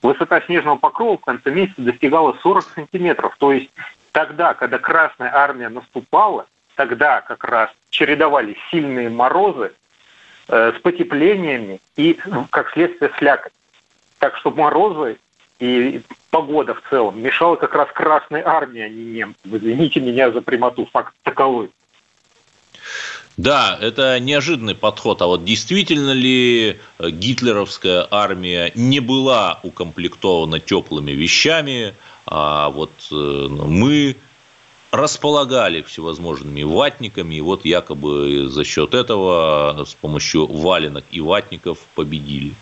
Высота 0.02 0.42
снежного 0.42 0.76
покрова 0.76 1.16
в 1.16 1.24
конце 1.24 1.50
месяца 1.50 1.80
достигала 1.80 2.36
40 2.42 2.64
сантиметров. 2.74 3.34
То 3.38 3.52
есть 3.52 3.70
тогда, 4.12 4.52
когда 4.52 4.78
Красная 4.78 5.34
Армия 5.34 5.70
наступала, 5.70 6.44
тогда 6.76 7.22
как 7.22 7.42
раз 7.42 7.70
чередовались 7.90 8.58
сильные 8.70 9.08
морозы 9.08 9.72
э, 10.48 10.72
с 10.76 10.80
потеплениями 10.80 11.80
и, 11.96 12.16
как 12.50 12.70
следствие, 12.72 13.10
слякоть. 13.18 13.52
Так 14.18 14.36
что 14.36 14.50
морозы 14.50 15.18
и 15.58 16.02
погода 16.30 16.74
в 16.74 16.82
целом 16.88 17.20
мешала 17.20 17.56
как 17.56 17.74
раз 17.74 17.88
Красной 17.92 18.42
Армии, 18.42 18.82
а 18.82 18.88
не 18.88 19.04
немцам. 19.04 19.56
Извините 19.56 20.00
меня 20.00 20.30
за 20.30 20.42
прямоту, 20.42 20.86
факт 20.92 21.14
таковой. 21.22 21.70
Да, 23.36 23.76
это 23.80 24.18
неожиданный 24.20 24.74
подход. 24.74 25.20
А 25.20 25.26
вот 25.26 25.44
действительно 25.44 26.12
ли 26.12 26.78
э, 26.98 27.10
гитлеровская 27.10 28.06
армия 28.10 28.72
не 28.74 29.00
была 29.00 29.60
укомплектована 29.62 30.60
теплыми 30.60 31.12
вещами, 31.12 31.94
а 32.26 32.70
вот 32.70 32.92
э, 33.10 33.14
мы 33.14 34.16
располагали 34.96 35.82
всевозможными 35.82 36.62
ватниками, 36.62 37.36
и 37.36 37.40
вот 37.40 37.64
якобы 37.64 38.48
за 38.48 38.64
счет 38.64 38.94
этого 38.94 39.84
с 39.84 39.94
помощью 39.94 40.46
валенок 40.46 41.04
и 41.10 41.20
ватников 41.20 41.78
победили. 41.94 42.54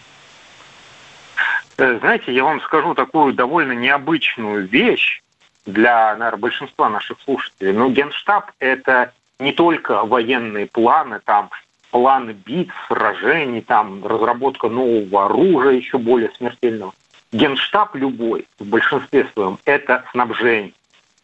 Э, 1.76 1.98
знаете, 1.98 2.32
я 2.34 2.44
вам 2.44 2.60
скажу 2.60 2.94
такую 2.94 3.34
довольно 3.34 3.72
необычную 3.72 4.66
вещь 4.68 5.22
для, 5.66 6.14
наверное, 6.16 6.40
большинства 6.40 6.88
наших 6.88 7.18
слушателей. 7.24 7.72
Ну, 7.72 7.90
Генштаб– 7.90 8.50
это 8.58 9.12
не 9.38 9.52
только 9.52 10.04
военные 10.04 10.66
планы, 10.66 11.20
там 11.24 11.50
планы 11.90 12.32
битв, 12.32 12.74
сражений, 12.88 13.60
там 13.60 14.04
разработка 14.06 14.68
нового 14.68 15.26
оружия, 15.26 15.72
еще 15.72 15.98
более 15.98 16.30
смертельного. 16.36 16.92
Генштаб 17.32 17.94
любой, 17.96 18.46
в 18.58 18.66
большинстве 18.66 19.26
своем, 19.32 19.58
это 19.64 20.04
снабжение. 20.12 20.72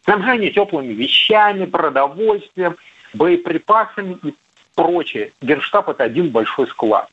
Снабжение 0.03 0.51
теплыми 0.51 0.93
вещами, 0.93 1.65
продовольствием, 1.65 2.77
боеприпасами 3.13 4.17
и 4.23 4.35
прочее. 4.75 5.31
Генштаб– 5.41 5.89
это 5.89 6.03
один 6.03 6.29
большой 6.29 6.67
склад. 6.67 7.09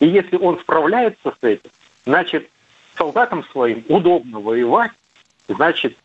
И 0.00 0.06
если 0.06 0.36
он 0.36 0.58
справляется 0.58 1.32
с 1.40 1.44
этим, 1.44 1.70
значит, 2.04 2.50
солдатам 2.96 3.44
своим 3.52 3.84
удобно 3.88 4.40
воевать, 4.40 4.90
значит, 5.48 5.96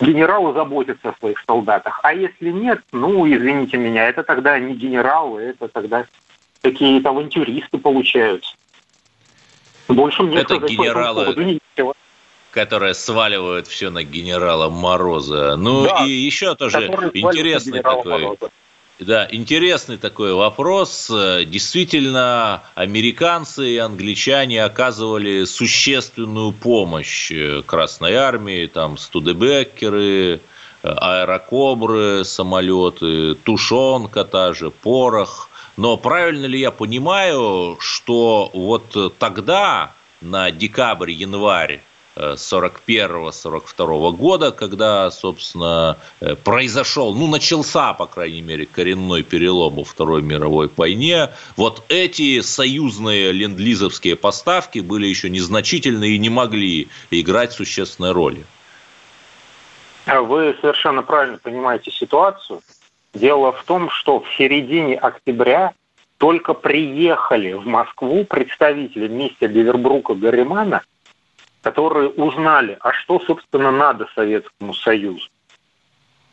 генералы 0.00 0.52
заботятся 0.52 1.10
о 1.10 1.16
своих 1.18 1.42
солдатах. 1.46 2.00
А 2.02 2.14
если 2.14 2.50
нет, 2.50 2.80
ну, 2.92 3.26
извините 3.26 3.76
меня, 3.76 4.08
это 4.08 4.22
тогда 4.22 4.58
не 4.58 4.74
генералы, 4.74 5.42
это 5.42 5.68
тогда 5.68 6.06
какие-то 6.62 7.10
авантюристы 7.10 7.78
получаются. 7.78 8.54
Больше 9.88 10.22
мне 10.22 10.38
это 10.38 10.58
генералы, 10.58 11.34
которые 12.50 12.94
сваливают 12.94 13.66
все 13.66 13.90
на 13.90 14.02
генерала 14.02 14.68
Мороза. 14.68 15.56
Ну 15.56 15.84
да, 15.84 16.04
и 16.04 16.10
еще 16.10 16.54
тоже 16.54 16.86
интересный 17.14 17.82
такой. 17.82 18.22
Мороза. 18.22 18.50
Да, 18.98 19.28
интересный 19.30 19.96
такой 19.96 20.32
вопрос. 20.32 21.08
Действительно, 21.08 22.64
американцы 22.74 23.74
и 23.74 23.78
англичане 23.78 24.64
оказывали 24.64 25.44
существенную 25.44 26.50
помощь 26.50 27.30
Красной 27.66 28.14
Армии, 28.14 28.66
там 28.66 28.98
студебекеры, 28.98 30.40
аэрокобры, 30.82 32.24
самолеты, 32.24 33.36
тушенка 33.36 34.24
та 34.24 34.52
же, 34.52 34.72
порох. 34.72 35.48
Но 35.76 35.96
правильно 35.96 36.46
ли 36.46 36.58
я 36.58 36.72
понимаю, 36.72 37.76
что 37.78 38.50
вот 38.52 39.16
тогда, 39.20 39.94
на 40.20 40.50
декабрь-январь 40.50 41.82
41-42 42.18 44.12
года, 44.12 44.50
когда, 44.50 45.10
собственно, 45.10 45.96
э, 46.20 46.34
произошел, 46.34 47.14
ну, 47.14 47.26
начался, 47.28 47.92
по 47.94 48.06
крайней 48.06 48.42
мере, 48.42 48.66
коренной 48.66 49.22
перелом 49.22 49.76
во 49.76 49.84
Второй 49.84 50.22
мировой 50.22 50.68
войне, 50.76 51.30
вот 51.56 51.84
эти 51.88 52.40
союзные 52.40 53.32
ленд-лизовские 53.32 54.16
поставки 54.16 54.80
были 54.80 55.06
еще 55.06 55.30
незначительны 55.30 56.08
и 56.10 56.18
не 56.18 56.30
могли 56.30 56.88
играть 57.10 57.52
существенной 57.52 58.12
роли. 58.12 58.44
Вы 60.06 60.56
совершенно 60.60 61.02
правильно 61.02 61.38
понимаете 61.38 61.90
ситуацию. 61.90 62.62
Дело 63.14 63.52
в 63.52 63.62
том, 63.64 63.90
что 63.90 64.20
в 64.20 64.26
середине 64.36 64.96
октября 64.96 65.72
только 66.16 66.54
приехали 66.54 67.52
в 67.52 67.66
Москву 67.66 68.24
представители 68.24 69.06
вместе 69.06 69.48
Девербрука 69.48 70.14
Гарримана– 70.14 70.82
которые 71.62 72.10
узнали, 72.10 72.78
а 72.80 72.92
что, 72.92 73.20
собственно, 73.20 73.70
надо 73.70 74.08
Советскому 74.14 74.74
Союзу. 74.74 75.28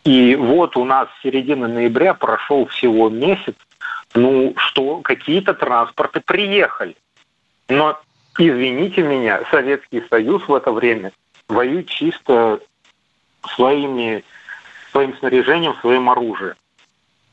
И 0.03 0.35
вот 0.35 0.77
у 0.77 0.85
нас 0.85 1.07
с 1.09 1.23
середины 1.23 1.67
ноября 1.67 2.13
прошел 2.13 2.67
всего 2.67 3.09
месяц, 3.09 3.55
ну 4.13 4.53
что, 4.57 5.01
какие-то 5.01 5.53
транспорты 5.55 6.21
приехали. 6.21 6.95
Но, 7.67 7.99
извините 8.37 9.01
меня, 9.01 9.41
Советский 9.49 10.03
Союз 10.09 10.47
в 10.47 10.53
это 10.53 10.71
время 10.71 11.11
воюет 11.49 11.87
чисто 11.87 12.59
своими, 13.55 14.23
своим 14.91 15.17
снаряжением, 15.17 15.75
своим 15.81 16.09
оружием. 16.09 16.55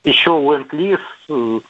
Еще 0.05 0.31
Ленд-Лиз 0.31 1.01
э, 1.29 1.61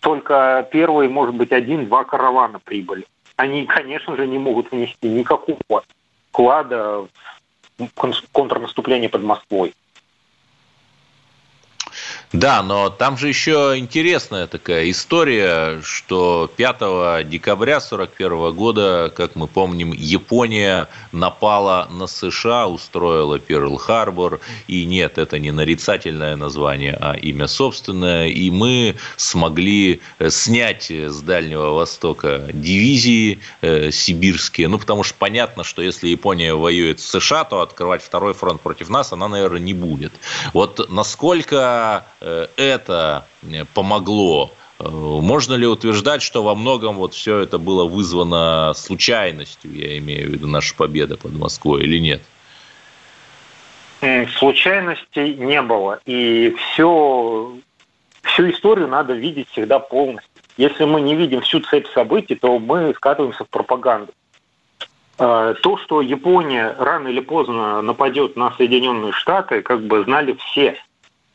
только 0.00 0.66
первые, 0.72 1.08
может 1.08 1.34
быть, 1.34 1.52
один-два 1.52 2.04
каравана 2.04 2.58
прибыли 2.58 3.06
они, 3.36 3.66
конечно 3.66 4.16
же, 4.16 4.26
не 4.26 4.38
могут 4.38 4.72
внести 4.72 5.08
никакого 5.08 5.84
вклада 6.30 7.06
в 7.78 7.88
контрнаступление 8.32 9.08
под 9.08 9.22
Москвой. 9.22 9.74
Да, 12.36 12.62
но 12.62 12.90
там 12.90 13.16
же 13.16 13.28
еще 13.28 13.76
интересная 13.78 14.46
такая 14.46 14.90
история, 14.90 15.80
что 15.82 16.52
5 16.54 17.26
декабря 17.26 17.78
1941 17.78 18.54
года, 18.54 19.12
как 19.16 19.36
мы 19.36 19.46
помним, 19.46 19.92
Япония 19.92 20.88
напала 21.12 21.88
на 21.90 22.06
США, 22.06 22.66
устроила 22.66 23.38
Перл-Харбор. 23.38 24.40
И 24.68 24.84
нет, 24.84 25.16
это 25.16 25.38
не 25.38 25.50
нарицательное 25.50 26.36
название, 26.36 26.98
а 27.00 27.14
имя 27.14 27.46
собственное. 27.46 28.28
И 28.28 28.50
мы 28.50 28.96
смогли 29.16 30.02
э, 30.18 30.28
снять 30.28 30.90
с 30.90 31.22
Дальнего 31.22 31.70
Востока 31.70 32.50
дивизии 32.52 33.38
э, 33.62 33.90
сибирские. 33.90 34.68
Ну, 34.68 34.78
потому 34.78 35.04
что 35.04 35.14
понятно, 35.18 35.64
что 35.64 35.80
если 35.80 36.08
Япония 36.08 36.54
воюет 36.54 37.00
с 37.00 37.18
США, 37.18 37.44
то 37.44 37.62
открывать 37.62 38.02
второй 38.02 38.34
фронт 38.34 38.60
против 38.60 38.90
нас 38.90 39.10
она, 39.14 39.26
наверное, 39.26 39.60
не 39.60 39.72
будет. 39.72 40.12
Вот 40.52 40.90
насколько 40.90 42.04
Э, 42.25 42.25
это 42.56 43.26
э, 43.42 43.64
помогло? 43.74 44.52
Э, 44.78 44.88
можно 44.88 45.54
ли 45.54 45.66
утверждать, 45.66 46.22
что 46.22 46.42
во 46.42 46.54
многом 46.54 46.96
вот 46.96 47.14
все 47.14 47.38
это 47.38 47.58
было 47.58 47.84
вызвано 47.84 48.72
случайностью, 48.74 49.72
я 49.72 49.96
имею 49.98 50.28
в 50.28 50.32
виду 50.32 50.46
наша 50.46 50.74
победа 50.74 51.16
под 51.16 51.32
Москвой, 51.32 51.84
или 51.84 51.98
нет? 51.98 52.22
Случайностей 54.38 55.34
не 55.34 55.62
было. 55.62 56.00
И 56.04 56.54
все, 56.58 57.56
всю 58.22 58.50
историю 58.50 58.88
надо 58.88 59.14
видеть 59.14 59.48
всегда 59.50 59.78
полностью. 59.78 60.30
Если 60.58 60.84
мы 60.84 61.00
не 61.00 61.14
видим 61.16 61.40
всю 61.40 61.60
цепь 61.60 61.88
событий, 61.94 62.34
то 62.34 62.58
мы 62.58 62.94
скатываемся 62.94 63.44
в 63.44 63.48
пропаганду. 63.48 64.12
То, 65.16 65.78
что 65.82 66.02
Япония 66.02 66.76
рано 66.78 67.08
или 67.08 67.20
поздно 67.20 67.80
нападет 67.80 68.36
на 68.36 68.52
Соединенные 68.52 69.12
Штаты, 69.12 69.62
как 69.62 69.82
бы 69.82 70.04
знали 70.04 70.36
все. 70.38 70.76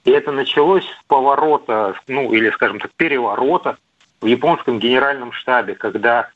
И 0.03 0.11
это 0.11 0.31
началось 0.31 0.85
с 0.85 1.03
поворота, 1.07 1.95
ну 2.07 2.33
или, 2.33 2.49
скажем 2.51 2.79
так, 2.79 2.91
переворота 2.95 3.77
в 4.19 4.25
японском 4.25 4.79
генеральном 4.79 5.31
штабе, 5.31 5.75
когда 5.75 6.29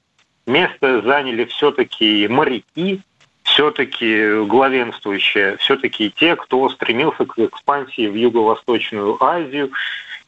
место 0.45 1.01
заняли 1.01 1.45
все-таки 1.45 2.27
моряки, 2.27 3.01
все-таки 3.43 4.43
главенствующие, 4.45 5.57
все-таки 5.57 6.11
те, 6.11 6.35
кто 6.35 6.69
стремился 6.69 7.25
к 7.25 7.37
экспансии 7.39 8.07
в 8.07 8.15
Юго-Восточную 8.15 9.23
Азию 9.23 9.71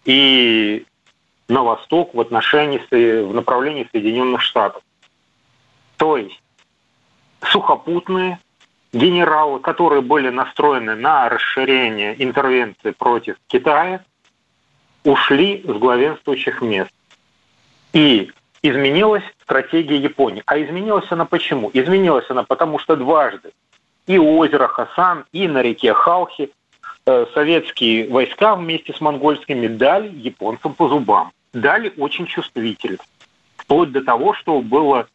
и 0.05 0.85
на 1.47 1.63
восток 1.63 2.13
в 2.13 2.19
отношении, 2.19 2.81
в 3.23 3.33
направлении 3.33 3.87
Соединенных 3.91 4.41
Штатов. 4.41 4.81
То 5.97 6.17
есть 6.17 6.41
сухопутные, 7.43 8.39
генералы, 8.97 9.59
которые 9.59 10.01
были 10.01 10.29
настроены 10.29 10.95
на 10.95 11.29
расширение 11.29 12.21
интервенции 12.21 12.91
против 12.91 13.37
Китая, 13.47 14.03
ушли 15.03 15.63
с 15.65 15.71
главенствующих 15.71 16.61
мест. 16.61 16.91
И 17.93 18.31
изменилась 18.61 19.23
стратегия 19.43 19.97
Японии. 19.97 20.43
А 20.45 20.59
изменилась 20.59 21.09
она 21.11 21.25
почему? 21.25 21.69
Изменилась 21.73 22.29
она 22.29 22.43
потому, 22.43 22.79
что 22.79 22.95
дважды 22.95 23.51
и 24.07 24.17
у 24.17 24.37
озера 24.37 24.67
Хасан, 24.67 25.25
и 25.31 25.47
на 25.47 25.61
реке 25.61 25.93
Халхи 25.93 26.49
э, 27.05 27.25
советские 27.33 28.09
войска 28.09 28.55
вместе 28.55 28.93
с 28.93 29.01
монгольскими 29.01 29.67
дали 29.67 30.09
японцам 30.09 30.73
по 30.73 30.87
зубам. 30.87 31.31
Дали 31.53 31.93
очень 31.97 32.25
чувствительно. 32.25 32.99
Вплоть 33.57 33.91
до 33.91 34.01
того, 34.01 34.33
что 34.33 34.61
было 34.61 35.07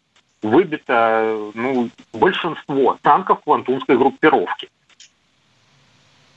выбито 0.43 1.51
ну, 1.55 1.89
большинство 2.13 2.99
танков 3.03 3.41
квантунской 3.45 3.97
группировки. 3.97 4.69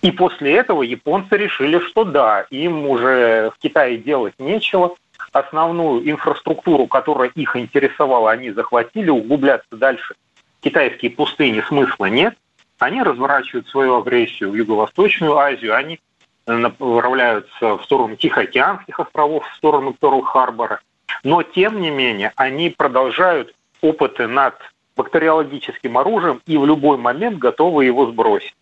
И 0.02 0.12
после 0.12 0.56
этого 0.56 0.84
японцы 0.84 1.36
решили, 1.36 1.80
что 1.80 2.04
да, 2.04 2.46
им 2.52 2.88
уже 2.88 3.52
в 3.56 3.60
Китае 3.60 3.98
делать 3.98 4.36
нечего. 4.38 4.96
Основную 5.32 6.08
инфраструктуру, 6.10 6.86
которая 6.86 7.30
их 7.30 7.56
интересовала, 7.56 8.32
они 8.32 8.52
захватили, 8.52 9.10
углубляться 9.10 9.76
дальше 9.76 10.16
китайские 10.62 11.12
пустыни 11.12 11.62
смысла 11.62 12.06
нет. 12.06 12.36
Они 12.80 13.02
разворачивают 13.02 13.68
свою 13.70 13.98
агрессию 13.98 14.52
в 14.52 14.56
Юго-Восточную 14.56 15.38
Азию, 15.38 15.76
они 15.76 16.00
направляются 16.46 17.78
в 17.78 17.84
сторону 17.84 18.16
Тихоокеанских 18.16 19.00
островов, 19.00 19.48
в 19.48 19.56
сторону 19.56 19.96
Перл-Харбора. 20.00 20.80
Но, 21.24 21.42
тем 21.42 21.82
не 21.82 21.90
менее, 21.90 22.32
они 22.36 22.70
продолжают 22.70 23.55
опыты 23.90 24.28
над 24.28 24.56
бактериологическим 24.96 25.98
оружием 25.98 26.42
и 26.46 26.58
в 26.58 26.66
любой 26.66 26.98
момент 26.98 27.38
готовы 27.38 27.86
его 27.86 28.08
сбросить 28.08 28.56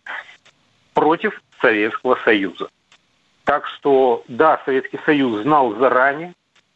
против 0.92 1.40
Советского 1.60 2.16
Союза. 2.24 2.68
Так 3.44 3.66
что, 3.66 4.24
да, 4.28 4.60
Советский 4.64 4.98
Союз 5.04 5.42
знал 5.42 5.74
заранее, 5.76 6.32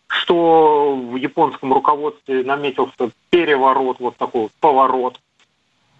что 0.07 0.97
в 0.97 1.17
японском 1.17 1.73
руководстве 1.73 2.45
наметился 2.45 3.11
переворот, 3.31 3.99
вот 4.01 4.17
такой 4.17 4.43
вот 4.43 4.53
поворот 4.61 5.21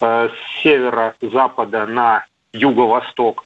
э, 0.01 0.29
с 0.29 0.63
севера-запада 0.63 1.87
на 1.87 2.25
юго-восток. 2.53 3.45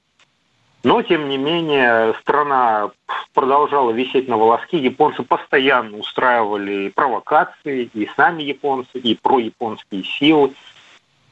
Но, 0.84 1.00
тем 1.02 1.28
не 1.28 1.38
менее, 1.38 2.14
страна 2.20 2.90
продолжала 3.34 3.92
висеть 3.92 4.28
на 4.28 4.36
волоске. 4.36 4.78
Японцы 4.78 5.22
постоянно 5.22 5.96
устраивали 5.96 6.88
провокации, 6.88 7.88
и 7.94 8.08
сами 8.16 8.42
японцы, 8.42 8.98
и 8.98 9.14
прояпонские 9.14 10.02
силы. 10.04 10.52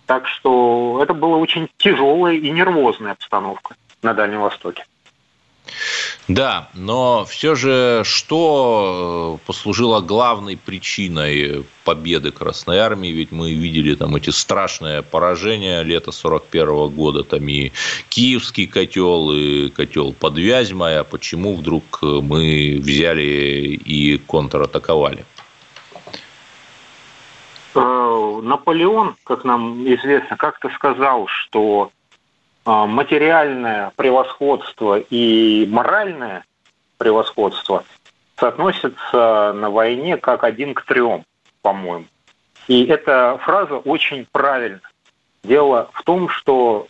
Так 0.06 0.26
что 0.26 1.00
это 1.02 1.14
была 1.14 1.36
очень 1.36 1.68
тяжелая 1.78 2.34
и 2.34 2.50
нервозная 2.50 3.12
обстановка 3.12 3.74
на 4.02 4.14
Дальнем 4.14 4.40
Востоке. 4.40 4.84
Да, 6.30 6.68
но 6.74 7.24
все 7.24 7.56
же 7.56 8.02
что 8.04 9.40
э, 9.40 9.46
послужило 9.46 10.00
главной 10.00 10.56
причиной 10.56 11.66
победы 11.84 12.30
Красной 12.30 12.78
Армии? 12.78 13.08
Ведь 13.08 13.32
мы 13.32 13.52
видели 13.52 13.96
там 13.96 14.14
эти 14.14 14.30
страшные 14.30 15.02
поражения 15.02 15.82
лета 15.82 16.12
41 16.12 16.90
года, 16.90 17.24
там 17.24 17.48
и 17.48 17.72
Киевский 18.10 18.68
котел, 18.68 19.32
и 19.32 19.70
котел 19.70 20.12
под 20.12 20.38
Вязьмой, 20.38 21.00
а 21.00 21.02
почему 21.02 21.56
вдруг 21.56 21.98
мы 22.00 22.78
взяли 22.80 23.22
и 23.84 24.18
контратаковали? 24.18 25.24
Наполеон, 27.74 29.16
как 29.24 29.42
нам 29.44 29.82
известно, 29.82 30.36
как-то 30.36 30.70
сказал, 30.76 31.26
что 31.26 31.90
материальное 32.64 33.92
превосходство 33.96 34.98
и 34.98 35.66
моральное 35.70 36.44
превосходство 36.98 37.84
соотносятся 38.36 39.52
на 39.54 39.70
войне 39.70 40.16
как 40.16 40.44
один 40.44 40.74
к 40.74 40.82
трем, 40.82 41.24
по-моему. 41.62 42.06
И 42.68 42.84
эта 42.84 43.38
фраза 43.42 43.76
очень 43.76 44.26
правильна. 44.30 44.80
Дело 45.42 45.90
в 45.92 46.02
том, 46.02 46.28
что 46.28 46.86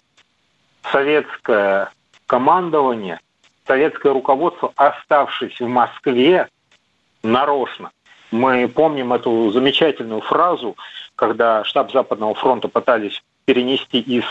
советское 0.91 1.91
командование, 2.27 3.21
советское 3.67 4.13
руководство, 4.13 4.73
оставшись 4.77 5.61
в 5.61 5.69
Москве, 5.69 6.49
нарочно 7.23 7.91
мы 8.31 8.69
помним 8.69 9.13
эту 9.13 9.51
замечательную 9.51 10.21
фразу, 10.21 10.77
когда 11.17 11.65
штаб 11.65 11.93
Западного 11.93 12.35
фронта 12.35 12.69
пытались 12.69 13.23
перенести 13.45 14.01
из 14.01 14.25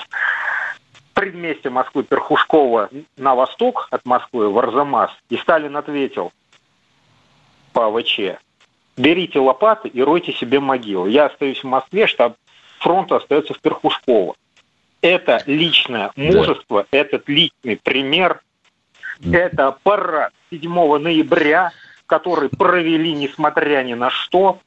предместья 1.20 1.70
Москвы 1.70 2.04
Перхушкова 2.04 2.90
на 3.18 3.36
восток 3.36 3.90
от 3.92 4.06
Москвы, 4.06 4.50
в 4.50 4.58
Арзамас, 4.58 5.12
и 5.30 5.36
Сталин 5.36 5.76
ответил 5.76 6.32
по 7.74 7.92
ВЧ, 7.92 8.40
берите 8.96 9.40
лопаты 9.40 9.90
и 9.90 10.02
ройте 10.02 10.32
себе 10.32 10.62
могилу. 10.62 11.08
Я 11.08 11.26
остаюсь 11.26 11.62
в 11.62 11.68
Москве, 11.68 12.08
штаб 12.08 12.38
фронта 12.80 13.18
остается 13.18 13.54
в 13.54 13.60
Перхушково. 13.60 14.36
Это 15.02 15.44
личное 15.46 16.14
мужество, 16.16 16.86
да. 16.90 16.98
этот 16.98 17.28
личный 17.28 17.76
пример, 17.76 18.42
это 19.22 19.78
парад 19.84 20.32
7 20.52 20.98
ноября– 21.00 21.74
который 22.10 22.50
провели, 22.50 23.14
несмотря 23.14 23.84
ни 23.84 23.94
на 23.94 24.10
что, 24.10 24.60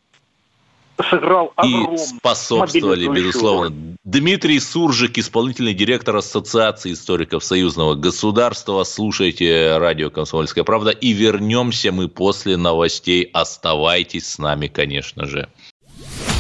сыграл 1.11 1.53
огромную 1.57 1.95
И 1.95 1.99
способствовали, 1.99 3.09
безусловно. 3.09 3.69
Роль. 3.69 3.97
Дмитрий 4.05 4.61
Суржик, 4.61 5.19
исполнительный 5.19 5.75
директор 5.75 6.17
Ассоциации 6.17 6.93
историков 6.93 7.45
союзного 7.45 7.95
государства. 7.95 8.85
Слушайте 8.85 9.79
радио 9.79 10.11
«Комсомольская 10.11 10.65
правда». 10.65 10.91
И 10.91 11.13
вернемся 11.13 11.93
мы 11.93 12.09
после 12.09 12.57
новостей. 12.57 13.31
Оставайтесь 13.33 14.29
с 14.29 14.39
нами, 14.39 14.67
конечно 14.67 15.27
же. 15.27 15.49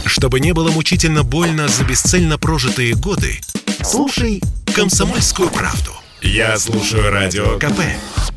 Чтобы 0.05 0.41
не 0.41 0.53
было 0.53 0.71
мучительно 0.71 1.23
больно 1.23 1.69
за 1.69 1.85
бесцельно 1.85 2.39
прожитые 2.39 2.95
годы, 2.95 3.41
слушай 3.83 4.41
«Комсомольскую 4.75 5.51
правду». 5.51 5.93
Я 6.21 6.57
слушаю 6.57 7.11
радио 7.11 7.59
КП 7.59 7.81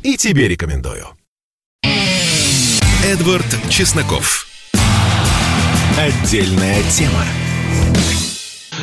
и 0.02 0.16
тебе 0.16 0.48
рекомендую. 0.48 1.06
Эдвард 3.04 3.46
Чесноков. 3.68 4.45
Отдельная 5.98 6.82
тема. 6.90 7.24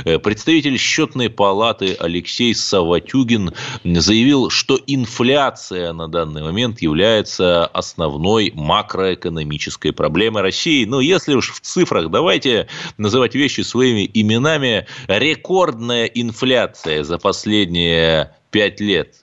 Э, 0.03 0.17
представитель 0.17 0.79
счетной 0.79 1.29
палаты 1.29 1.95
Алексей 1.99 2.55
Саватюгин 2.55 3.53
заявил, 3.83 4.49
что 4.49 4.79
инфляция 4.87 5.93
на 5.93 6.07
данный 6.07 6.41
момент 6.41 6.81
является 6.81 7.67
основной 7.67 8.51
макроэкономической 8.55 9.93
проблемой 9.93 10.41
России. 10.41 10.85
Но 10.85 11.01
если 11.01 11.35
уж 11.35 11.51
в 11.51 11.59
цифрах, 11.61 12.09
давайте 12.09 12.67
называть 12.97 13.35
вещи 13.35 13.61
своими 13.61 14.09
именами. 14.11 14.87
Рекордная 15.05 16.05
инфляция 16.05 17.03
за 17.03 17.19
последние 17.19 18.35
пять 18.49 18.79
лет 18.79 19.22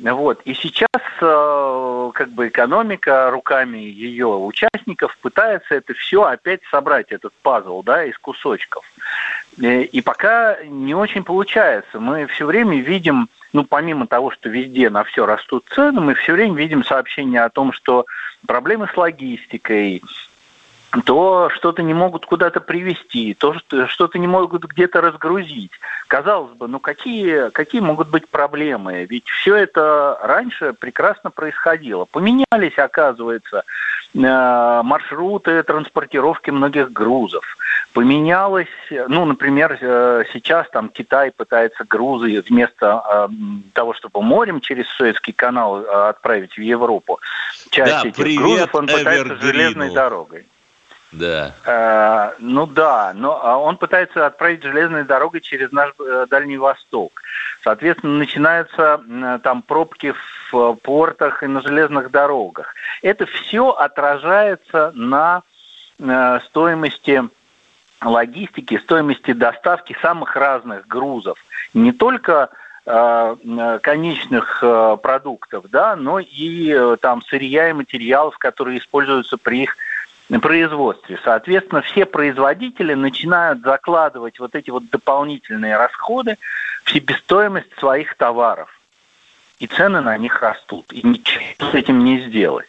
Вот. 0.00 0.40
И 0.44 0.54
сейчас 0.54 0.88
э, 1.20 2.10
как 2.14 2.30
бы 2.30 2.48
экономика 2.48 3.30
руками 3.30 3.78
ее 3.78 4.26
участников 4.26 5.16
пытается 5.18 5.74
это 5.74 5.92
все 5.94 6.22
опять 6.22 6.60
собрать, 6.70 7.12
этот 7.12 7.32
пазл, 7.42 7.82
да, 7.82 8.04
из 8.04 8.16
кусочков. 8.18 8.84
Э, 9.60 9.82
и 9.82 10.00
пока 10.00 10.56
не 10.64 10.94
очень 10.94 11.24
получается. 11.24 12.00
Мы 12.00 12.26
все 12.26 12.46
время 12.46 12.80
видим, 12.80 13.28
ну, 13.52 13.64
помимо 13.64 14.06
того, 14.06 14.30
что 14.30 14.48
везде 14.48 14.88
на 14.88 15.04
все 15.04 15.26
растут 15.26 15.66
цены, 15.74 16.00
мы 16.00 16.14
все 16.14 16.32
время 16.32 16.56
видим 16.56 16.84
сообщения 16.84 17.42
о 17.42 17.50
том, 17.50 17.72
что 17.72 18.06
проблемы 18.46 18.88
с 18.92 18.96
логистикой, 18.96 20.02
то 21.00 21.48
что-то 21.54 21.82
не 21.82 21.94
могут 21.94 22.26
куда-то 22.26 22.60
привезти, 22.60 23.34
то 23.34 23.54
что-то 23.86 24.18
не 24.18 24.26
могут 24.26 24.64
где-то 24.64 25.00
разгрузить. 25.00 25.72
Казалось 26.06 26.52
бы, 26.52 26.68
ну 26.68 26.80
какие, 26.80 27.48
какие 27.50 27.80
могут 27.80 28.08
быть 28.08 28.28
проблемы? 28.28 29.06
Ведь 29.08 29.26
все 29.28 29.56
это 29.56 30.18
раньше 30.22 30.74
прекрасно 30.74 31.30
происходило. 31.30 32.04
Поменялись, 32.04 32.76
оказывается, 32.76 33.64
э, 34.14 34.80
маршруты 34.84 35.62
транспортировки 35.62 36.50
многих 36.50 36.92
грузов. 36.92 37.44
Поменялось, 37.94 38.68
ну, 38.90 39.24
например, 39.24 39.78
э, 39.80 40.24
сейчас 40.32 40.68
там 40.70 40.90
Китай 40.90 41.30
пытается 41.30 41.84
грузы 41.84 42.42
вместо 42.46 43.02
э, 43.02 43.28
того, 43.72 43.94
чтобы 43.94 44.20
морем 44.20 44.60
через 44.60 44.86
Суэцкий 44.88 45.32
канал 45.32 45.76
отправить 46.08 46.54
в 46.54 46.60
Европу, 46.60 47.18
часть 47.70 47.92
да, 47.92 48.00
этих 48.00 48.16
привет, 48.16 48.38
грузов 48.38 48.74
он 48.74 48.86
пытается 48.88 49.36
железной 49.36 49.90
дорогой. 49.90 50.46
Да. 51.12 51.52
Э, 51.66 52.32
ну 52.38 52.66
да, 52.66 53.12
но 53.14 53.38
а 53.42 53.58
он 53.58 53.76
пытается 53.76 54.26
отправить 54.26 54.62
железной 54.62 55.04
дорогой 55.04 55.42
через 55.42 55.70
наш 55.70 55.92
э, 56.00 56.26
Дальний 56.30 56.56
Восток. 56.56 57.12
Соответственно, 57.62 58.14
начинаются 58.14 59.00
э, 59.06 59.38
там 59.42 59.60
пробки 59.62 60.14
в 60.50 60.74
портах 60.82 61.42
и 61.42 61.46
на 61.46 61.60
железных 61.60 62.10
дорогах. 62.10 62.74
Это 63.02 63.26
все 63.26 63.70
отражается 63.70 64.92
на 64.94 65.42
э, 65.98 66.40
стоимости 66.46 67.22
логистики, 68.02 68.78
стоимости 68.78 69.32
доставки 69.32 69.94
самых 70.00 70.34
разных 70.34 70.88
грузов. 70.88 71.38
Не 71.74 71.92
только 71.92 72.48
э, 72.86 73.78
конечных 73.82 74.60
э, 74.62 74.96
продуктов, 75.02 75.66
да, 75.68 75.94
но 75.94 76.20
и 76.20 76.96
там 77.02 77.20
сырья 77.22 77.68
и 77.68 77.74
материалов, 77.74 78.38
которые 78.38 78.78
используются 78.78 79.36
при 79.36 79.64
их 79.64 79.76
производстве. 80.28 81.18
Соответственно, 81.24 81.82
все 81.82 82.06
производители 82.06 82.94
начинают 82.94 83.62
закладывать 83.62 84.38
вот 84.38 84.54
эти 84.54 84.70
вот 84.70 84.88
дополнительные 84.90 85.76
расходы 85.76 86.38
в 86.84 86.90
себестоимость 86.90 87.78
своих 87.78 88.14
товаров. 88.16 88.68
И 89.58 89.66
цены 89.66 90.00
на 90.00 90.16
них 90.18 90.40
растут. 90.42 90.92
И 90.92 91.06
ничего 91.06 91.44
с 91.70 91.74
этим 91.74 92.04
не 92.04 92.20
сделать. 92.20 92.68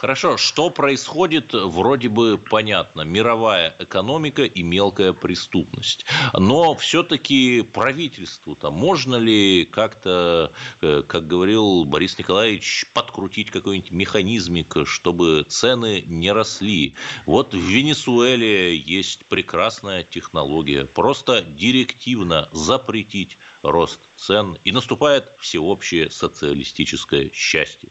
Хорошо, 0.00 0.38
что 0.38 0.70
происходит, 0.70 1.52
вроде 1.52 2.08
бы 2.08 2.38
понятно. 2.38 3.02
Мировая 3.02 3.76
экономика 3.78 4.44
и 4.44 4.62
мелкая 4.62 5.12
преступность. 5.12 6.06
Но 6.32 6.74
все-таки 6.74 7.60
правительству-то 7.60 8.70
можно 8.70 9.16
ли 9.16 9.66
как-то, 9.66 10.52
э, 10.80 11.02
как 11.06 11.26
говорил 11.26 11.84
Борис 11.84 12.16
Николаевич, 12.16 12.86
подкрутить 12.94 13.50
какой-нибудь 13.50 13.90
механизмик, 13.90 14.74
чтобы 14.86 15.44
цены 15.46 16.02
не 16.06 16.32
росли? 16.32 16.94
Вот 17.26 17.52
в 17.52 17.58
Венесуэле 17.58 18.74
есть 18.78 19.26
прекрасная 19.26 20.02
технология. 20.02 20.86
Просто 20.86 21.42
директивно 21.42 22.48
запретить 22.52 23.36
рост 23.62 24.00
цен, 24.16 24.56
и 24.64 24.72
наступает 24.72 25.32
всеобщее 25.38 26.10
социалистическое 26.10 27.30
счастье. 27.34 27.90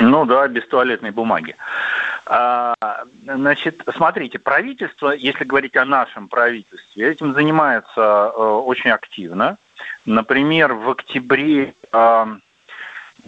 Ну 0.00 0.24
да, 0.24 0.48
без 0.48 0.66
туалетной 0.66 1.10
бумаги. 1.10 1.56
А, 2.26 2.74
значит, 3.24 3.82
смотрите, 3.94 4.38
правительство, 4.38 5.10
если 5.10 5.44
говорить 5.44 5.76
о 5.76 5.84
нашем 5.84 6.28
правительстве, 6.28 7.08
этим 7.08 7.34
занимается 7.34 8.00
э, 8.00 8.40
очень 8.40 8.90
активно. 8.90 9.58
Например, 10.06 10.72
в 10.74 10.90
октябре 10.90 11.74
э, 11.92 12.26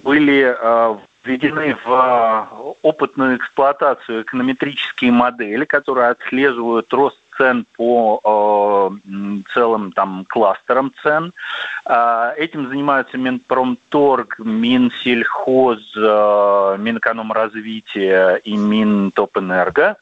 были 0.03 0.57
э, 0.57 0.97
введены 1.25 1.77
в 1.85 2.77
опытную 2.83 3.37
эксплуатацию 3.37 4.23
эконометрические 4.23 5.11
модели, 5.11 5.65
которые 5.65 6.11
отслеживают 6.11 6.93
рост 6.93 7.19
цен 7.37 7.67
по 7.77 8.21
э, 9.05 9.43
целым 9.53 9.93
там 9.93 10.25
кластерам 10.29 10.93
цен. 11.03 11.33
Э, 11.87 12.33
этим 12.37 12.69
занимаются 12.69 13.19
Минпромторг, 13.19 14.39
Минсельхоз, 14.39 15.81
э, 15.97 16.77
Минэкономразвития 16.79 18.37
и 18.37 18.57
Минтопэнерго. 18.57 19.97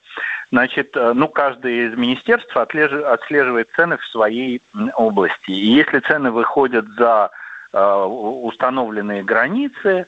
Значит, 0.52 0.94
э, 0.96 1.12
ну, 1.14 1.28
каждое 1.28 1.88
из 1.88 1.96
министерств 1.96 2.54
отслеживает 2.56 3.70
цены 3.74 3.96
в 3.96 4.06
своей 4.06 4.60
области. 4.94 5.50
И 5.50 5.66
если 5.66 6.00
цены 6.00 6.30
выходят 6.30 6.86
за 6.88 7.30
э, 7.72 8.04
установленные 8.04 9.22
границы, 9.22 10.06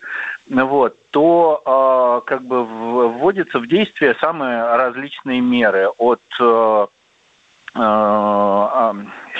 вот, 0.50 0.98
то 1.10 1.62
э, 1.64 2.28
как 2.28 2.42
бы 2.42 2.64
вводятся 2.64 3.58
в 3.58 3.66
действие 3.66 4.14
самые 4.20 4.76
различные 4.76 5.40
меры 5.40 5.88
от 5.96 6.20
э, 6.38 6.86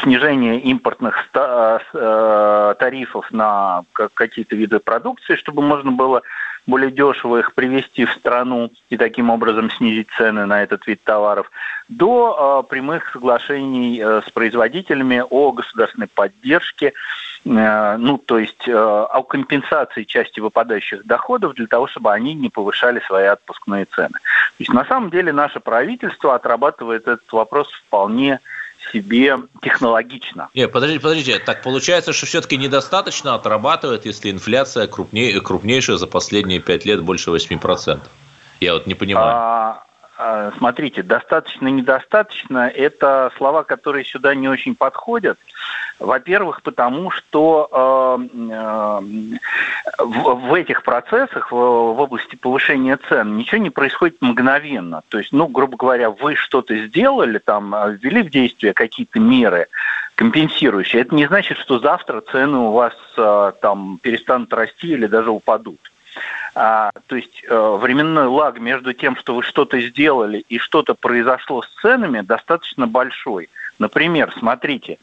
снижение 0.03 0.59
импортных 0.61 1.29
э, 1.95 2.75
тарифов 2.79 3.31
на 3.31 3.85
какие-то 3.93 4.57
виды 4.57 4.81
продукции, 4.81 5.37
чтобы 5.37 5.63
можно 5.63 5.93
было 5.93 6.23
более 6.67 6.91
дешево 6.91 7.39
их 7.39 7.55
привезти 7.55 8.05
в 8.05 8.13
страну 8.13 8.71
и 8.91 8.97
таким 8.97 9.31
образом 9.31 9.71
снизить 9.71 10.09
цены 10.17 10.47
на 10.47 10.63
этот 10.63 10.87
вид 10.87 11.03
товаров, 11.05 11.51
до 11.89 12.65
э, 12.65 12.69
прямых 12.71 13.11
соглашений 13.13 14.01
с 14.01 14.31
производителями 14.31 15.23
о 15.29 15.53
государственной 15.53 16.09
поддержке 16.09 16.93
Э, 17.45 17.97
ну, 17.99 18.19
то 18.19 18.39
есть 18.39 18.67
э, 18.67 18.73
о 18.73 19.23
компенсации 19.23 20.05
части 20.05 20.41
выпадающих 20.41 21.05
доходов 21.05 21.55
для 21.55 21.67
того, 21.67 21.87
чтобы 21.87 22.13
они 22.13 22.35
не 22.35 22.49
повышали 22.49 23.01
свои 23.01 23.27
отпускные 23.27 23.85
цены. 23.85 24.13
То 24.13 24.61
есть 24.61 24.73
на 24.73 24.85
самом 24.87 25.11
деле 25.11 25.33
наше 25.33 25.61
правительство 25.61 26.35
отрабатывает 26.35 27.03
этот 27.03 27.31
вопрос 27.33 27.71
вполне 27.87 28.41
себе 28.93 29.37
технологично. 29.63 30.49
Нет, 30.55 30.73
подождите, 30.73 31.01
подождите. 31.01 31.39
Так 31.39 31.63
получается, 31.63 32.13
что 32.13 32.27
все-таки 32.27 32.57
недостаточно 32.57 33.35
отрабатывает, 33.35 34.07
если 34.07 34.31
инфляция 34.31 34.87
крупнее, 34.87 35.41
крупнейшая 35.41 35.97
за 35.97 36.07
последние 36.07 36.61
пять 36.61 36.85
лет 36.85 37.03
больше 37.03 37.31
8%. 37.31 38.01
Я 38.61 38.75
вот 38.75 38.87
не 38.87 38.95
понимаю. 38.95 39.29
А, 39.29 39.85
а, 40.17 40.53
смотрите, 40.59 41.03
достаточно, 41.03 41.69
недостаточно– 41.69 42.69
это 42.75 43.33
слова, 43.37 43.65
которые 43.65 44.05
сюда 44.05 44.35
не 44.35 44.49
очень 44.49 44.75
подходят. 44.75 45.39
Во-первых, 46.01 46.63
потому 46.63 47.11
что 47.11 47.69
э, 47.71 48.51
э, 48.51 49.01
в, 50.05 50.55
этих 50.55 50.83
процессах, 50.83 51.53
в, 51.53 51.57
области 51.57 52.37
повышения 52.37 52.99
цен, 53.09 53.37
ничего 53.37 53.61
не 53.61 53.71
происходит 53.71 54.21
мгновенно. 54.21 55.03
То 55.09 55.19
есть, 55.19 55.33
ну, 55.33 55.47
грубо 55.47 55.77
говоря, 55.77 56.11
вы 56.11 56.35
что-то 56.35 56.77
сделали, 56.87 57.39
там, 57.39 57.75
ввели 58.01 58.23
в 58.23 58.31
действие 58.31 58.73
какие-то 58.75 59.21
меры 59.21 59.69
компенсирующие. 60.17 61.03
Это 61.03 61.15
не 61.15 61.27
значит, 61.27 61.59
что 61.59 61.79
завтра 61.79 62.21
цены 62.21 62.59
у 62.59 62.73
вас 62.73 62.95
э, 63.17 63.53
там 63.61 63.99
перестанут 64.03 64.53
расти 64.53 64.89
или 64.89 65.07
даже 65.07 65.31
упадут. 65.31 65.81
А, 66.55 66.91
то 67.07 67.17
есть 67.17 67.43
э, 67.49 67.77
временной 67.81 68.27
лаг 68.27 68.61
между 68.61 68.93
тем, 68.93 69.17
что 69.17 69.35
вы 69.35 69.43
что-то 69.43 69.81
сделали 69.81 70.45
и 70.49 70.59
что-то 70.59 70.95
произошло 70.95 71.63
с 71.63 71.69
ценами, 71.81 72.21
достаточно 72.21 72.87
большой. 72.87 73.49
Например, 73.81 74.33
смотрите, 74.39 74.99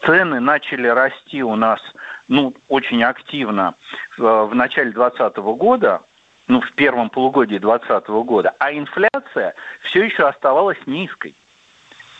цены 0.00 0.40
начали 0.40 0.88
расти 0.88 1.42
у 1.42 1.56
нас 1.56 1.80
ну, 2.28 2.54
очень 2.68 3.02
активно 3.02 3.74
в, 4.16 4.46
в 4.46 4.54
начале 4.54 4.92
2020 4.92 5.36
года, 5.58 6.02
ну, 6.46 6.60
в 6.60 6.72
первом 6.72 7.10
полугодии 7.10 7.58
2020 7.58 8.08
года, 8.08 8.54
а 8.58 8.72
инфляция 8.72 9.54
все 9.82 10.04
еще 10.04 10.26
оставалась 10.26 10.78
низкой. 10.86 11.34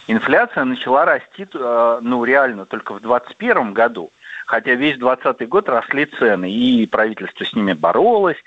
Инфляция 0.06 0.64
начала 0.64 1.04
расти, 1.04 1.46
э, 1.52 1.98
ну, 2.02 2.24
реально 2.24 2.64
только 2.64 2.94
в 2.94 3.00
2021 3.00 3.72
году. 3.72 4.10
хотя 4.46 4.72
весь 4.72 4.96
2020 4.96 5.46
год 5.46 5.68
росли 5.68 6.06
цены, 6.06 6.50
и 6.50 6.86
правительство 6.86 7.44
с 7.44 7.52
ними 7.52 7.74
боролось, 7.74 8.42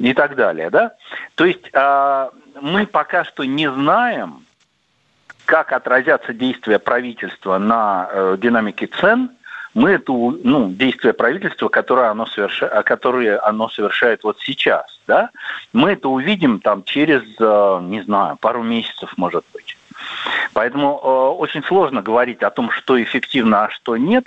и 0.00 0.12
так 0.12 0.34
далее. 0.34 0.68
Да? 0.70 0.94
То 1.36 1.44
есть 1.44 1.70
э, 1.72 2.30
мы 2.60 2.86
пока 2.86 3.24
что 3.24 3.44
не 3.44 3.70
знаем, 3.70 4.44
как 5.44 5.72
отразятся 5.72 6.32
действия 6.32 6.78
правительства 6.78 7.58
на 7.58 8.08
э, 8.10 8.36
динамике 8.38 8.86
цен– 8.86 9.30
мы 9.74 9.90
это, 9.90 10.12
ну, 10.12 10.70
действие 10.70 11.12
правительства, 11.12 11.68
которое 11.68 12.08
оно, 12.10 12.26
совершает, 12.26 12.86
которые 12.86 13.38
оно 13.38 13.68
совершает 13.68 14.22
вот 14.22 14.38
сейчас, 14.40 14.86
да, 15.06 15.30
мы 15.72 15.92
это 15.92 16.08
увидим 16.08 16.60
там 16.60 16.84
через, 16.84 17.22
э, 17.40 17.78
не 17.82 18.00
знаю, 18.02 18.36
пару 18.40 18.62
месяцев, 18.62 19.12
может 19.16 19.44
быть. 19.52 19.76
Поэтому 20.52 21.00
э, 21.02 21.08
очень 21.38 21.64
сложно 21.64 22.02
говорить 22.02 22.42
о 22.42 22.50
том, 22.50 22.70
что 22.70 23.02
эффективно, 23.02 23.64
а 23.64 23.70
что 23.70 23.96
нет, 23.96 24.24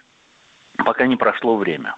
пока 0.75 1.05
не 1.07 1.15
прошло 1.15 1.55
время. 1.55 1.95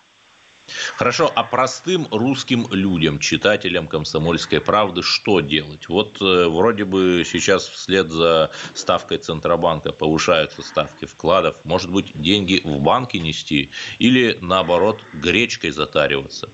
Хорошо, 0.95 1.31
а 1.33 1.43
простым 1.43 2.07
русским 2.11 2.67
людям, 2.71 3.19
читателям 3.19 3.87
«Комсомольской 3.87 4.61
правды» 4.61 5.01
что 5.01 5.39
делать? 5.39 5.89
Вот 5.89 6.21
э, 6.21 6.47
вроде 6.47 6.85
бы 6.85 7.23
сейчас 7.25 7.67
вслед 7.67 8.11
за 8.11 8.51
ставкой 8.73 9.17
Центробанка 9.17 9.91
повышаются 9.91 10.61
ставки 10.61 11.05
вкладов. 11.05 11.57
Может 11.63 11.91
быть, 11.91 12.11
деньги 12.13 12.61
в 12.63 12.79
банке 12.79 13.19
нести 13.19 13.69
или, 13.99 14.37
наоборот, 14.41 15.01
гречкой 15.13 15.71
затариваться? 15.71 16.49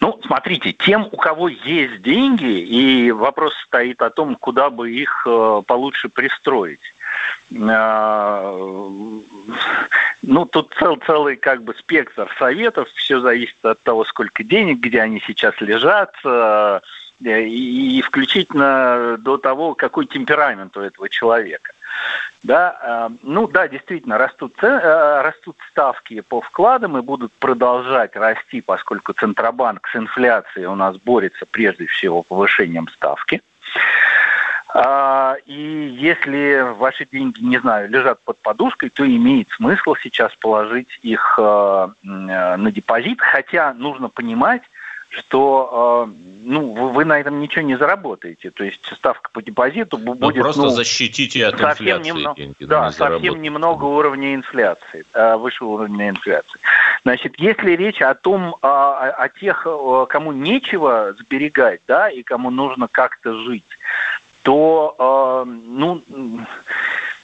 Ну, 0.00 0.20
смотрите, 0.24 0.72
тем, 0.72 1.08
у 1.10 1.16
кого 1.16 1.48
есть 1.48 2.02
деньги, 2.02 2.60
и 2.60 3.10
вопрос 3.10 3.54
стоит 3.66 4.02
о 4.02 4.10
том, 4.10 4.36
куда 4.36 4.70
бы 4.70 4.90
их 4.92 5.26
э, 5.26 5.62
получше 5.66 6.08
пристроить. 6.08 6.80
А, 7.54 8.52
ну, 10.22 10.46
тут 10.46 10.74
цел, 10.78 10.96
целый 11.06 11.36
как 11.36 11.62
бы 11.62 11.74
спектр 11.74 12.34
советов, 12.38 12.88
все 12.94 13.20
зависит 13.20 13.64
от 13.64 13.80
того, 13.82 14.04
сколько 14.04 14.42
денег, 14.42 14.80
где 14.80 15.00
они 15.00 15.22
сейчас 15.24 15.54
лежат, 15.60 16.12
а, 16.24 16.80
и, 17.20 18.02
включительно 18.02 19.16
до 19.18 19.38
того, 19.38 19.74
какой 19.74 20.06
темперамент 20.06 20.76
у 20.76 20.80
этого 20.80 21.08
человека. 21.08 21.72
Да, 22.42 22.78
а, 22.82 23.12
ну 23.22 23.46
да, 23.46 23.68
действительно, 23.68 24.18
растут, 24.18 24.54
растут 24.60 25.56
ставки 25.70 26.20
по 26.22 26.40
вкладам 26.40 26.98
и 26.98 27.02
будут 27.02 27.32
продолжать 27.34 28.16
расти, 28.16 28.60
поскольку 28.60 29.12
Центробанк 29.12 29.86
с 29.86 29.96
инфляцией 29.96 30.66
у 30.66 30.74
нас 30.74 30.96
борется 30.96 31.46
прежде 31.46 31.86
всего 31.86 32.24
повышением 32.24 32.88
ставки. 32.88 33.40
И 34.74 35.96
если 35.98 36.74
ваши 36.76 37.06
деньги, 37.06 37.40
не 37.40 37.58
знаю, 37.58 37.88
лежат 37.88 38.20
под 38.22 38.38
подушкой, 38.38 38.90
то 38.90 39.06
имеет 39.06 39.48
смысл 39.50 39.94
сейчас 39.94 40.34
положить 40.34 40.98
их 41.02 41.38
а, 41.40 41.92
на 42.02 42.70
депозит, 42.72 43.20
хотя 43.20 43.72
нужно 43.74 44.08
понимать, 44.08 44.62
что 45.08 45.70
а, 45.72 46.10
ну, 46.44 46.72
вы 46.90 47.04
на 47.04 47.20
этом 47.20 47.40
ничего 47.40 47.62
не 47.62 47.76
заработаете. 47.76 48.50
То 48.50 48.64
есть 48.64 48.84
ставка 48.92 49.30
по 49.32 49.40
депозиту 49.40 49.98
ну, 49.98 50.14
будет... 50.14 50.42
просто 50.42 50.62
ну, 50.62 50.68
защитите 50.68 51.46
от 51.46 51.58
совсем 51.58 51.98
инфляции 51.98 52.10
немного, 52.10 52.36
деньги. 52.36 52.64
Да, 52.64 52.90
совсем 52.90 53.40
немного 53.40 53.84
уровня 53.84 54.34
инфляции, 54.34 55.04
выше 55.36 55.64
уровня 55.64 56.10
инфляции. 56.10 56.58
Значит, 57.04 57.38
если 57.38 57.70
речь 57.76 58.02
о 58.02 58.14
том, 58.14 58.56
о, 58.62 59.10
о 59.10 59.28
тех, 59.28 59.64
кому 60.08 60.32
нечего 60.32 61.14
сберегать, 61.18 61.80
да, 61.86 62.10
и 62.10 62.24
кому 62.24 62.50
нужно 62.50 62.88
как-то 62.88 63.32
жить, 63.44 63.75
то, 64.46 64.94
э, 65.44 65.50
ну, 65.50 66.02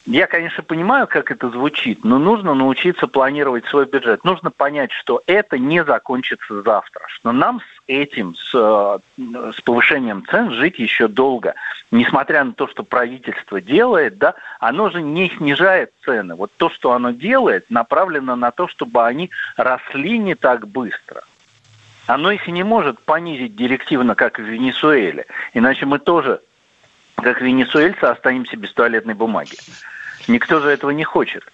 я, 0.07 0.27
конечно, 0.27 0.65
понимаю, 0.65 1.07
как 1.07 1.31
это 1.31 1.51
звучит, 1.51 2.03
но 2.03 2.19
нужно 2.19 2.53
научиться 2.53 3.07
планировать 3.07 3.65
свой 3.67 3.87
бюджет. 3.87 4.25
Нужно 4.25 4.51
понять, 4.51 4.91
что 4.91 5.23
это 5.29 5.57
не 5.57 5.85
закончится 5.85 6.63
завтра, 6.63 7.05
что 7.07 7.31
нам 7.31 7.61
с 7.61 7.83
этим, 7.87 8.35
с, 8.35 8.51
с 8.51 9.61
повышением 9.61 10.27
цен 10.27 10.51
жить 10.51 10.81
еще 10.81 11.07
долго. 11.07 11.55
Несмотря 11.93 12.43
на 12.43 12.55
то, 12.55 12.67
что 12.67 12.83
правительство 12.83 13.61
делает, 13.61 14.19
да, 14.19 14.35
оно 14.59 14.91
же 14.91 15.01
не 15.01 15.31
снижает 15.31 15.93
цены. 16.05 16.35
Вот 16.35 16.51
то, 16.57 16.71
что 16.71 16.91
оно 16.91 17.13
делает, 17.13 17.71
направлено 17.71 18.35
на 18.35 18.51
то, 18.51 18.67
чтобы 18.67 19.07
они 19.07 19.31
росли 19.57 20.19
не 20.19 20.35
так 20.35 20.67
быстро. 20.67 21.23
Оно 22.09 22.33
их 22.33 22.49
и 22.49 22.51
не 22.51 22.65
может 22.65 22.99
понизить 22.99 23.55
директивно, 23.55 24.17
как 24.17 24.41
в 24.41 24.43
Венесуэле. 24.43 25.27
Иначе 25.55 25.87
мы 25.87 26.01
тоже 26.01 26.41
как 27.23 27.41
венесуэльцы, 27.41 28.05
останемся 28.05 28.57
без 28.57 28.73
туалетной 28.73 29.15
бумаги. 29.15 29.57
Никто 30.29 30.61
же 30.61 30.71
этого 30.71 30.91
не 30.91 31.05
хочет. 31.05 31.45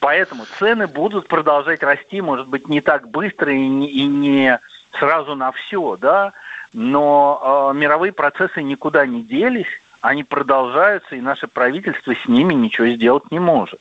Поэтому 0.00 0.44
цены 0.58 0.86
будут 0.86 1.28
продолжать 1.28 1.82
расти, 1.82 2.20
может 2.20 2.48
быть, 2.48 2.68
не 2.68 2.80
так 2.80 3.08
быстро 3.08 3.52
и 3.52 3.68
не, 3.68 3.88
и 3.88 4.06
не 4.06 4.58
сразу 4.92 5.34
на 5.34 5.52
все, 5.52 5.96
да, 6.00 6.32
но 6.72 7.72
э, 7.72 7.78
мировые 7.78 8.12
процессы 8.12 8.62
никуда 8.62 9.06
не 9.06 9.22
делись, 9.22 9.68
они 10.00 10.24
продолжаются, 10.24 11.16
и 11.16 11.20
наше 11.20 11.46
правительство 11.46 12.14
с 12.14 12.26
ними 12.26 12.54
ничего 12.54 12.86
сделать 12.88 13.30
не 13.30 13.38
может. 13.38 13.80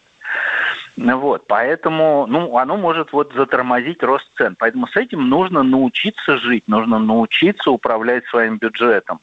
Вот, 0.98 1.46
поэтому, 1.48 2.26
ну, 2.28 2.58
оно 2.58 2.78
может 2.78 3.12
вот 3.12 3.34
затормозить 3.34 4.02
рост 4.02 4.28
цен. 4.38 4.56
Поэтому 4.58 4.88
с 4.88 4.96
этим 4.96 5.30
нужно 5.30 5.62
научиться 5.62 6.38
жить, 6.38 6.68
нужно 6.68 7.00
научиться 7.00 7.70
управлять 7.70 8.26
своим 8.28 8.58
бюджетом. 8.58 9.20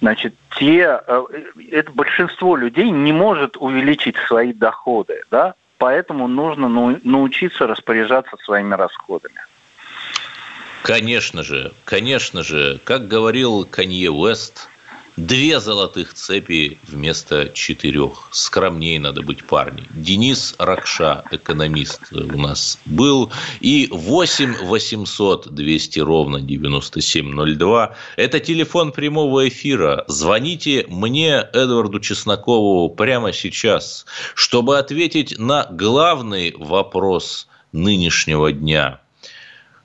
Значит, 0.00 0.34
те, 0.58 1.00
э, 1.06 1.24
это 1.70 1.92
большинство 1.92 2.56
людей 2.56 2.90
не 2.90 3.12
может 3.12 3.56
увеличить 3.56 4.16
свои 4.26 4.52
доходы, 4.52 5.22
да, 5.30 5.54
поэтому 5.78 6.28
нужно 6.28 6.68
научиться 6.68 7.66
распоряжаться 7.66 8.36
своими 8.44 8.74
расходами. 8.74 9.40
Конечно 10.82 11.44
же, 11.44 11.72
конечно 11.84 12.42
же, 12.42 12.80
как 12.84 13.06
говорил 13.06 13.64
Канье 13.64 14.10
Уэст, 14.10 14.68
Две 15.18 15.60
золотых 15.60 16.14
цепи 16.14 16.78
вместо 16.84 17.50
четырех. 17.50 18.28
Скромнее 18.30 18.98
надо 18.98 19.20
быть, 19.20 19.44
парни. 19.44 19.84
Денис 19.94 20.54
Ракша, 20.58 21.22
экономист 21.30 22.00
у 22.12 22.38
нас 22.38 22.78
был. 22.86 23.30
И 23.60 23.88
8 23.90 24.64
800 24.64 25.52
200 25.54 26.00
ровно 26.00 26.40
9702. 26.40 27.94
Это 28.16 28.40
телефон 28.40 28.90
прямого 28.92 29.46
эфира. 29.48 30.04
Звоните 30.08 30.86
мне, 30.88 31.46
Эдварду 31.52 32.00
Чеснокову, 32.00 32.88
прямо 32.88 33.34
сейчас, 33.34 34.06
чтобы 34.34 34.78
ответить 34.78 35.38
на 35.38 35.66
главный 35.70 36.54
вопрос 36.56 37.48
нынешнего 37.72 38.50
дня– 38.50 38.98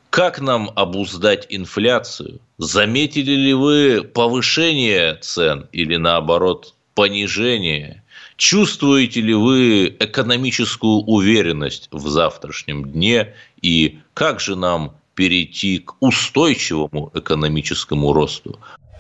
как 0.10 0.42
нам 0.42 0.72
обуздать 0.76 1.46
инфляцию? 1.50 2.40
Заметили 2.58 3.32
ли 3.32 3.54
вы 3.54 4.04
повышение 4.04 5.16
цен 5.16 5.68
или 5.72 5.98
наоборот 5.98 6.74
понижение? 6.96 8.04
Чувствуете 8.38 9.22
ли 9.22 9.34
вы 9.34 9.96
экономическую 10.00 11.04
уверенность 11.04 11.90
в 11.92 12.08
завтрашнем 12.08 12.92
дне? 12.92 13.34
И 13.62 14.00
как 14.14 14.40
же 14.40 14.56
нам 14.56 14.96
перейти 15.14 15.80
к 15.80 15.96
устойчивому 16.00 17.12
экономическому 17.14 18.14
росту? 18.14 18.60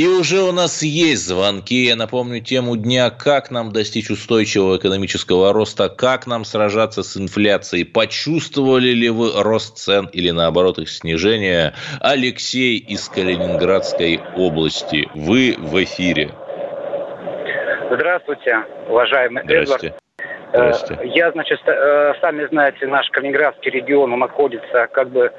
И 0.00 0.06
уже 0.06 0.40
у 0.40 0.50
нас 0.50 0.82
есть 0.82 1.26
звонки. 1.26 1.84
Я 1.84 1.94
напомню 1.94 2.40
тему 2.40 2.74
дня, 2.74 3.10
как 3.10 3.50
нам 3.50 3.70
достичь 3.70 4.08
устойчивого 4.08 4.78
экономического 4.78 5.52
роста, 5.52 5.90
как 5.90 6.26
нам 6.26 6.46
сражаться 6.46 7.02
с 7.02 7.18
инфляцией. 7.18 7.84
Почувствовали 7.84 8.92
ли 8.92 9.10
вы 9.10 9.30
рост 9.42 9.76
цен 9.76 10.06
или 10.06 10.30
наоборот 10.30 10.78
их 10.78 10.88
снижение? 10.88 11.74
Алексей 12.00 12.78
из 12.78 13.10
Калининградской 13.10 14.18
области. 14.36 15.06
Вы 15.14 15.56
в 15.58 15.84
эфире. 15.84 16.30
Здравствуйте, 17.90 18.64
уважаемый 18.88 19.42
Здравствуйте. 19.44 19.86
Эдвард. 19.88 19.99
Здравствуйте. 20.52 21.08
Я, 21.08 21.30
значит, 21.30 21.60
э, 21.66 22.14
сами 22.20 22.46
знаете, 22.46 22.86
наш 22.86 23.08
Калининградский 23.10 23.70
регион 23.70 24.12
он 24.12 24.18
находится 24.18 24.88
как 24.92 25.08
бы 25.10 25.32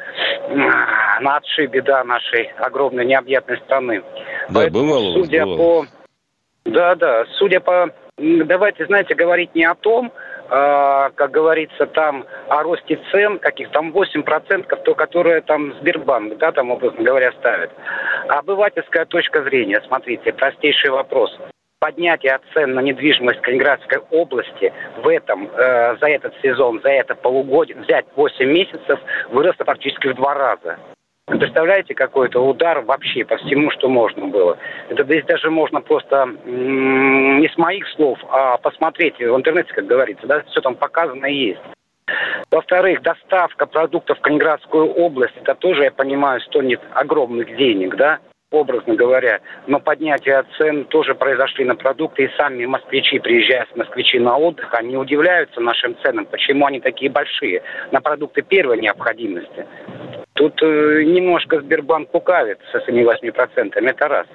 на 0.49 1.38
отшибе 1.38 1.82
да, 1.82 2.03
нашей 2.03 2.51
огромной 2.57 3.05
необъятной 3.05 3.57
страны. 3.57 4.01
Да, 4.49 4.62
Поэтому, 4.62 4.84
бывало. 4.84 5.14
Судя 5.14 5.45
бывало. 5.45 5.57
по... 5.57 5.86
Да, 6.66 6.95
да, 6.95 7.26
судя 7.38 7.59
по... 7.59 7.89
Давайте, 8.18 8.86
знаете, 8.86 9.16
говорить 9.16 9.53
не 9.55 9.66
о 9.66 9.76
том, 9.76 10.14
э, 10.49 11.09
как 11.16 11.32
говорится, 11.32 11.88
там 11.88 12.26
о 12.47 12.64
росте 12.64 12.99
цен, 13.12 13.39
каких 13.39 13.70
там 13.72 13.91
8%, 13.91 14.84
то, 14.84 14.95
которые 14.95 15.41
там 15.41 15.74
Сбербанк, 15.80 16.38
да, 16.38 16.51
там, 16.51 16.72
образно 16.72 17.03
говоря, 17.03 17.32
ставит. 17.34 17.72
Обывательская 18.30 19.05
точка 19.05 19.43
зрения, 19.43 19.82
смотрите, 19.88 20.32
простейший 20.32 20.91
вопрос– 20.91 21.38
поднятие 21.82 22.40
цен 22.54 22.76
на 22.76 22.80
недвижимость 22.80 23.42
Калининградской 23.42 24.00
области 24.12 24.72
в 25.04 25.08
этом, 25.08 25.50
э, 25.50 25.98
за 26.00 26.08
этот 26.08 26.34
сезон, 26.44 26.80
за 26.82 26.90
это 26.90 27.16
полугодие, 27.16 27.76
взять 27.78 28.06
8 28.16 28.46
месяцев, 28.46 29.00
выросло 29.30 29.64
практически 29.64 30.08
в 30.08 30.16
два 30.16 30.36
раза. 30.36 30.78
Представляете, 31.26 31.96
какой-то 31.96 32.40
удар 32.40 32.82
вообще 32.82 33.26
по 33.26 33.38
всему, 33.38 33.72
что 33.72 33.90
можно 33.90 34.28
было. 34.28 34.58
Это 34.90 35.04
здесь 35.06 35.26
даже 35.26 35.50
можно 35.50 35.82
просто 35.82 36.30
не 36.46 37.48
с 37.48 37.58
моих 37.58 37.88
слов, 37.96 38.20
а 38.30 38.58
посмотреть 38.58 39.18
в 39.18 39.36
интернете, 39.36 39.74
как 39.74 39.88
говорится, 39.88 40.28
да, 40.28 40.44
все 40.52 40.62
там 40.62 40.76
показано 40.76 41.26
и 41.26 41.34
есть. 41.34 41.62
Во-вторых, 42.52 43.02
доставка 43.02 43.66
продуктов 43.66 44.20
в 44.20 44.22
Калининградскую 44.22 44.86
область, 44.86 45.38
это 45.38 45.56
тоже, 45.56 45.86
я 45.86 45.92
понимаю, 45.92 46.42
стоит 46.42 46.82
огромных 46.94 47.56
денег, 47.56 47.96
да 47.96 48.20
образно 48.52 48.95
говоря. 48.95 49.39
Но 49.68 49.80
поднятие 49.80 50.43
цен 50.58 50.86
тоже 50.86 51.16
произошли 51.16 51.66
на 51.66 51.76
продукты, 51.76 52.26
и 52.26 52.30
сами 52.38 52.66
москвичи, 52.66 53.20
приезжая 53.20 53.66
с 53.72 53.76
москвичи 53.76 54.20
на 54.20 54.38
отдых, 54.38 54.74
они 54.74 54.97
удивляются 54.97 55.60
нашим 55.62 55.95
ценам, 56.04 56.26
почему 56.26 56.66
они 56.66 56.80
такие 56.80 57.10
большие 57.10 57.64
на 57.91 58.02
продукты 58.02 58.41
первой 58.41 58.80
необходимости. 58.80 59.66
Тут 60.34 60.62
э, 60.62 61.04
немножко 61.04 61.60
Сбербанк 61.62 62.14
лукавит 62.14 62.60
со 62.72 62.80
своими 62.82 63.04
8%, 63.04 63.74
это 63.74 64.08
раз. 64.08 64.28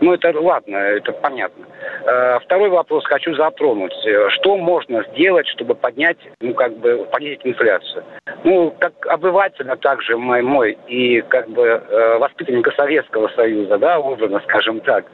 Ну, 0.00 0.12
это 0.12 0.38
ладно, 0.38 0.76
это 0.76 1.12
понятно. 1.12 1.66
Э, 2.04 2.38
второй 2.40 2.68
вопрос 2.68 3.04
хочу 3.06 3.34
затронуть. 3.34 3.94
Что 4.34 4.56
можно 4.56 5.04
сделать, 5.12 5.46
чтобы 5.48 5.74
поднять, 5.74 6.18
ну, 6.40 6.54
как 6.54 6.76
бы, 6.78 7.06
понизить 7.10 7.40
инфляцию? 7.44 8.04
Ну, 8.44 8.74
как 8.78 9.06
обыватель, 9.06 9.68
а 9.68 9.76
также 9.76 10.16
мой, 10.16 10.42
мой 10.42 10.78
и, 10.86 11.20
как 11.22 11.48
бы, 11.48 11.62
э, 11.64 12.18
воспитанника 12.18 12.72
Советского 12.72 13.28
Союза, 13.28 13.78
да, 13.78 13.98
образно, 13.98 14.40
скажем 14.44 14.80
так, 14.80 15.06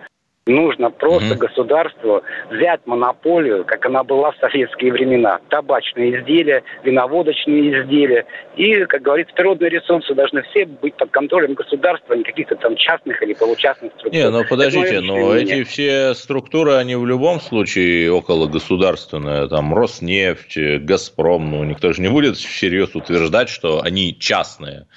Нужно 0.47 0.91
просто 0.91 1.35
mm-hmm. 1.35 1.39
государству 1.39 2.23
взять 2.51 2.81
монополию, 2.85 3.65
как 3.65 3.87
она 3.87 4.03
была 4.03 4.33
в 4.33 4.37
советские 4.39 4.93
времена. 4.93 5.39
Табачные 5.49 6.19
изделия, 6.19 6.65
виноводочные 6.83 7.81
изделия. 7.81 8.27
И, 8.57 8.85
как 8.87 9.03
говорится, 9.03 9.33
природные 9.35 9.71
ресурсы 9.71 10.15
должны 10.15 10.43
все 10.43 10.67
быть 10.67 10.97
под 10.97 11.13
контролем 11.13 11.55
государства, 11.55 12.15
а 12.15 12.17
не 12.17 12.25
каких-то 12.25 12.57
там 12.57 12.75
частных 12.75 13.23
или 13.23 13.35
получастных 13.35 13.93
структур. 13.93 14.13
Не, 14.13 14.31
ну 14.31 14.45
подождите, 14.49 15.01
но 15.01 15.33
эти 15.33 15.63
все 15.63 16.13
структуры, 16.15 16.73
они 16.73 16.97
в 16.97 17.07
любом 17.07 17.41
случае 17.41 18.11
около 18.13 18.49
государственные. 18.49 19.49
Там 19.49 19.73
Роснефть, 19.73 20.59
Газпром, 20.81 21.53
ну 21.53 21.63
никто 21.63 21.93
же 21.93 22.03
не 22.03 22.09
будет 22.09 22.37
всерьез 22.37 22.97
утверждать, 22.97 23.49
что 23.49 23.81
они 23.81 24.19
частные. 24.19 24.89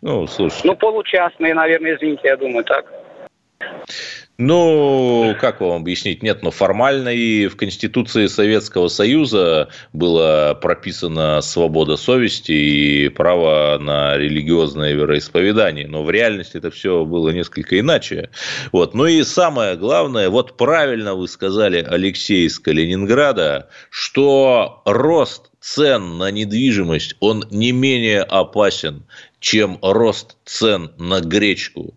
Ну, 0.00 0.26
слушайте. 0.26 0.66
Ну, 0.66 0.76
получастные, 0.76 1.52
наверное, 1.52 1.94
извините, 1.96 2.22
я 2.24 2.38
думаю, 2.38 2.64
так. 2.64 2.86
Ну, 4.36 5.36
как 5.40 5.60
вам 5.60 5.82
объяснить? 5.82 6.24
Нет, 6.24 6.42
но 6.42 6.50
формально 6.50 7.10
и 7.10 7.46
в 7.46 7.56
Конституции 7.56 8.26
Советского 8.26 8.88
Союза 8.88 9.68
была 9.92 10.54
прописана 10.54 11.40
свобода 11.40 11.96
совести 11.96 12.50
и 12.50 13.08
право 13.10 13.78
на 13.78 14.16
религиозное 14.16 14.92
вероисповедание. 14.92 15.86
Но 15.86 16.02
в 16.02 16.10
реальности 16.10 16.56
это 16.56 16.72
все 16.72 17.04
было 17.04 17.30
несколько 17.30 17.78
иначе. 17.78 18.30
Вот. 18.72 18.92
Ну 18.92 19.06
и 19.06 19.22
самое 19.22 19.76
главное, 19.76 20.28
вот 20.28 20.56
правильно 20.56 21.14
вы 21.14 21.28
сказали, 21.28 21.86
Алексей 21.88 22.46
из 22.46 22.58
Калининграда, 22.58 23.68
что 23.88 24.82
рост 24.84 25.52
цен 25.60 26.18
на 26.18 26.32
недвижимость, 26.32 27.14
он 27.20 27.44
не 27.52 27.70
менее 27.70 28.22
опасен, 28.22 29.04
чем 29.38 29.78
рост 29.80 30.36
цен 30.44 30.90
на 30.98 31.20
гречку. 31.20 31.94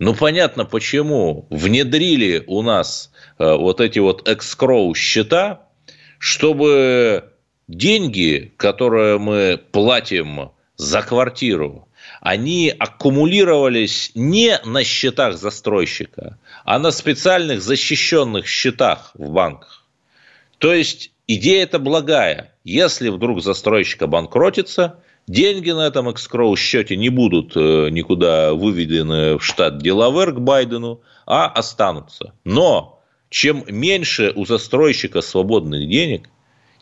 Ну, 0.00 0.14
понятно, 0.14 0.64
почему. 0.64 1.46
Внедрили 1.50 2.42
у 2.46 2.62
нас 2.62 3.12
э, 3.38 3.54
вот 3.54 3.82
эти 3.82 3.98
вот 3.98 4.26
экскроу 4.26 4.94
счета, 4.94 5.68
чтобы 6.18 7.34
деньги, 7.68 8.50
которые 8.56 9.18
мы 9.18 9.60
платим 9.72 10.52
за 10.76 11.02
квартиру, 11.02 11.86
они 12.22 12.74
аккумулировались 12.76 14.12
не 14.14 14.58
на 14.64 14.84
счетах 14.84 15.36
застройщика, 15.36 16.38
а 16.64 16.78
на 16.78 16.92
специальных 16.92 17.60
защищенных 17.60 18.46
счетах 18.46 19.10
в 19.12 19.30
банках. 19.30 19.84
То 20.56 20.72
есть 20.72 21.12
идея 21.26 21.64
это 21.64 21.78
благая. 21.78 22.54
Если 22.64 23.10
вдруг 23.10 23.42
застройщик 23.42 24.00
обанкротится, 24.00 25.02
Деньги 25.26 25.70
на 25.70 25.86
этом 25.86 26.10
экскроу 26.10 26.56
счете 26.56 26.96
не 26.96 27.08
будут 27.08 27.52
э, 27.54 27.88
никуда 27.90 28.52
выведены 28.52 29.38
в 29.38 29.44
штат 29.44 29.78
Делавер 29.78 30.32
к 30.32 30.40
Байдену, 30.40 31.02
а 31.26 31.46
останутся. 31.46 32.32
Но 32.44 33.00
чем 33.28 33.64
меньше 33.68 34.32
у 34.34 34.44
застройщика 34.44 35.20
свободных 35.20 35.88
денег, 35.88 36.28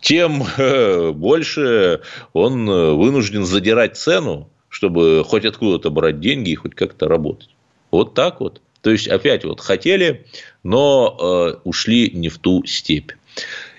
тем 0.01 0.45
э, 0.57 1.11
больше 1.11 2.01
он 2.33 2.69
э, 2.69 2.93
вынужден 2.93 3.45
задирать 3.45 3.97
цену, 3.97 4.49
чтобы 4.71 5.25
хоть 5.27 5.45
откуда-то 5.45 5.91
брать 5.91 6.21
деньги 6.21 6.51
и 6.51 6.55
хоть 6.55 6.75
как-то 6.75 7.07
работать. 7.07 7.51
Вот 7.91 8.15
так 8.15 8.41
вот. 8.41 8.63
То 8.81 8.91
есть, 8.91 9.09
опять 9.09 9.45
вот 9.45 9.61
хотели, 9.61 10.27
но 10.63 11.61
ушли 11.65 12.13
не 12.13 12.29
в 12.29 12.39
ту 12.39 12.65
степь. 12.65 13.11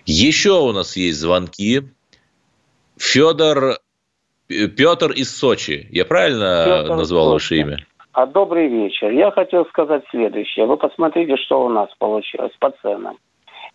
Еще 0.06 0.60
у 0.60 0.72
нас 0.74 0.98
есть 0.98 1.20
звонки. 1.20 1.84
Федор 2.98 3.80
Петр 4.50 5.12
из 5.12 5.38
Сочи. 5.38 5.88
Я 5.92 6.06
правильно 6.06 6.64
Петр 6.66 6.96
назвал 6.96 7.32
ваше 7.32 7.58
имя? 7.58 7.78
А 8.14 8.26
добрый 8.26 8.68
вечер. 8.68 9.12
Я 9.12 9.30
хотел 9.30 9.66
сказать 9.68 10.04
следующее. 10.10 10.66
Вы 10.66 10.78
посмотрите, 10.78 11.38
что 11.38 11.64
у 11.64 11.70
нас 11.70 11.90
получилось 12.00 12.54
по 12.60 12.72
ценам. 12.82 13.18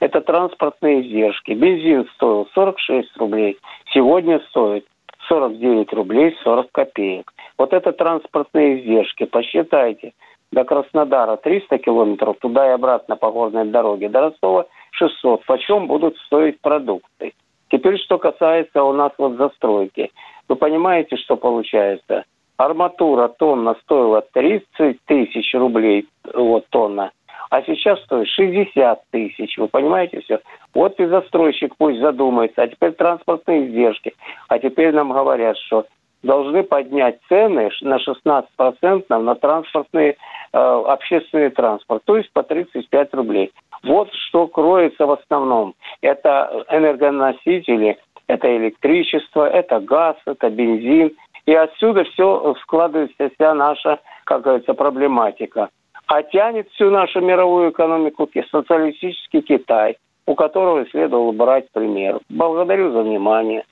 Это 0.00 0.20
транспортные 0.20 1.02
издержки. 1.02 1.52
Бензин 1.52 2.08
стоил 2.16 2.48
46 2.54 3.16
рублей. 3.18 3.56
Сегодня 3.92 4.40
стоит 4.50 4.84
49 5.28 5.92
рублей 5.92 6.36
40 6.42 6.72
копеек. 6.72 7.32
Вот 7.56 7.72
это 7.72 7.92
транспортные 7.92 8.80
издержки. 8.80 9.24
Посчитайте. 9.26 10.12
До 10.50 10.64
Краснодара 10.64 11.36
300 11.36 11.78
километров, 11.78 12.36
туда 12.40 12.66
и 12.66 12.70
обратно 12.70 13.16
по 13.16 13.30
горной 13.30 13.66
дороге. 13.66 14.08
До 14.08 14.22
Ростова 14.22 14.66
600. 14.90 15.44
Почем 15.46 15.86
будут 15.86 16.16
стоить 16.26 16.60
продукты? 16.60 17.32
Теперь, 17.70 17.98
что 17.98 18.18
касается 18.18 18.82
у 18.82 18.92
нас 18.92 19.12
вот 19.18 19.36
застройки. 19.36 20.10
Вы 20.48 20.56
понимаете, 20.56 21.16
что 21.16 21.36
получается? 21.36 22.24
Арматура 22.56 23.28
тонна 23.28 23.74
стоила 23.82 24.22
30 24.32 24.98
тысяч 25.06 25.54
рублей, 25.54 26.06
вот 26.32 26.66
тонна, 26.70 27.10
а 27.50 27.62
сейчас 27.62 28.02
стоит 28.04 28.28
60 28.28 29.00
тысяч. 29.10 29.56
Вы 29.58 29.68
понимаете 29.68 30.20
все? 30.20 30.40
Вот 30.74 30.98
и 30.98 31.06
застройщик 31.06 31.74
пусть 31.76 32.00
задумается. 32.00 32.62
А 32.62 32.68
теперь 32.68 32.92
транспортные 32.92 33.66
издержки. 33.66 34.14
А 34.48 34.58
теперь 34.58 34.92
нам 34.92 35.12
говорят, 35.12 35.56
что 35.58 35.86
должны 36.24 36.62
поднять 36.62 37.18
цены 37.28 37.70
на 37.82 37.96
16% 37.96 39.18
на 39.18 39.34
транспортный 39.36 40.10
э, 40.10 40.16
общественный 40.52 41.50
транспорт, 41.50 42.02
то 42.04 42.16
есть 42.16 42.32
по 42.32 42.42
35 42.42 43.14
рублей. 43.14 43.52
Вот 43.84 44.08
что 44.12 44.46
кроется 44.48 45.06
в 45.06 45.12
основном. 45.12 45.74
Это 46.00 46.64
энергоносители, 46.70 47.98
это 48.26 48.56
электричество, 48.56 49.48
это 49.48 49.80
газ, 49.80 50.16
это 50.26 50.50
бензин. 50.50 51.12
И 51.46 51.54
отсюда 51.54 52.04
все 52.04 52.54
складывается 52.62 53.30
вся 53.34 53.54
наша, 53.54 54.00
как 54.24 54.42
говорится, 54.42 54.74
проблематика. 54.74 55.68
А 56.06 56.22
тянет 56.22 56.68
всю 56.70 56.90
нашу 56.90 57.20
мировую 57.20 57.70
экономику 57.70 58.28
социалистический 58.50 59.42
Китай, 59.42 59.96
у 60.26 60.34
которого 60.34 60.86
следовало 60.86 61.32
брать 61.32 61.70
пример. 61.72 62.20
Благодарю 62.28 62.92
за 62.92 63.02
внимание. 63.02 63.64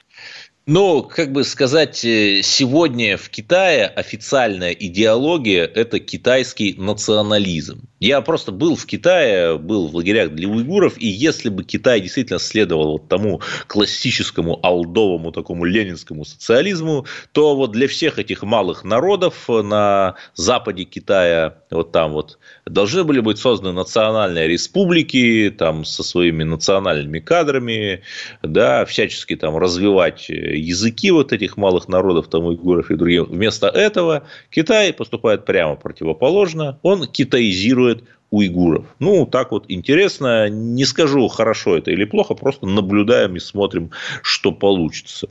Ну, 0.64 1.02
как 1.02 1.32
бы 1.32 1.42
сказать, 1.42 2.04
э, 2.04 2.40
сегодня 2.44 3.16
в 3.16 3.28
Китае 3.30 3.84
официальная 3.86 4.70
идеология– 4.70 5.64
это 5.74 5.98
китайский 5.98 6.76
национализм. 6.78 7.88
Я 7.98 8.20
просто 8.20 8.52
был 8.52 8.76
в 8.76 8.86
Китае, 8.86 9.58
был 9.58 9.88
в 9.88 9.96
лагерях 9.96 10.30
для 10.30 10.48
уйгуров, 10.48 10.94
и 10.98 11.06
если 11.08 11.48
бы 11.48 11.64
Китай 11.64 12.00
действительно 12.00 12.38
следовал 12.38 12.92
вот 12.92 13.08
тому 13.08 13.40
классическому 13.66 14.60
алдовому 14.64 15.32
такому 15.32 15.64
ленинскому 15.64 16.24
социализму, 16.24 17.06
то 17.32 17.56
вот 17.56 17.72
для 17.72 17.88
всех 17.88 18.20
этих 18.20 18.44
малых 18.44 18.84
народов 18.84 19.48
на 19.48 20.14
западе 20.34 20.84
Китая, 20.84 21.58
вот 21.72 21.90
там 21.90 22.12
вот, 22.12 22.38
должны 22.66 23.02
были 23.02 23.18
быть 23.18 23.38
созданы 23.38 23.72
национальные 23.72 24.46
республики, 24.46 25.52
там 25.56 25.84
со 25.84 26.04
своими 26.04 26.44
национальными 26.44 27.18
кадрами, 27.18 28.02
да, 28.42 28.84
всячески 28.84 29.34
там 29.34 29.56
развивать 29.56 30.28
языки 30.56 31.10
вот 31.10 31.32
этих 31.32 31.56
малых 31.56 31.88
народов, 31.88 32.28
там, 32.28 32.44
уйгуров 32.44 32.90
и 32.90 32.96
других. 32.96 33.28
Вместо 33.28 33.68
этого 33.68 34.24
Китай 34.50 34.92
поступает 34.92 35.44
прямо 35.44 35.76
противоположно. 35.76 36.78
Он 36.82 37.06
китаизирует 37.06 38.04
уйгуров. 38.30 38.86
Ну, 38.98 39.26
так 39.26 39.52
вот 39.52 39.66
интересно. 39.68 40.48
Не 40.48 40.84
скажу, 40.84 41.28
хорошо 41.28 41.76
это 41.76 41.90
или 41.90 42.04
плохо, 42.04 42.34
просто 42.34 42.66
наблюдаем 42.66 43.36
и 43.36 43.40
смотрим, 43.40 43.90
что 44.22 44.52
получится. 44.52 45.28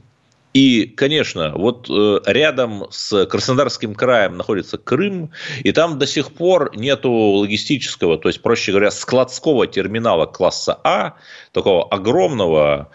И, 0.53 0.85
конечно, 0.85 1.53
вот 1.55 1.89
э, 1.89 2.19
рядом 2.25 2.87
с 2.89 3.25
Краснодарским 3.25 3.95
краем 3.95 4.35
находится 4.35 4.77
Крым, 4.77 5.31
и 5.63 5.71
там 5.71 5.97
до 5.97 6.05
сих 6.05 6.33
пор 6.33 6.75
нету 6.75 7.11
логистического, 7.11 8.17
то 8.17 8.27
есть, 8.27 8.41
проще 8.41 8.71
говоря, 8.71 8.91
складского 8.91 9.65
терминала 9.67 10.25
класса 10.25 10.77
А, 10.83 11.15
такого 11.53 11.87
огромного, 11.87 12.89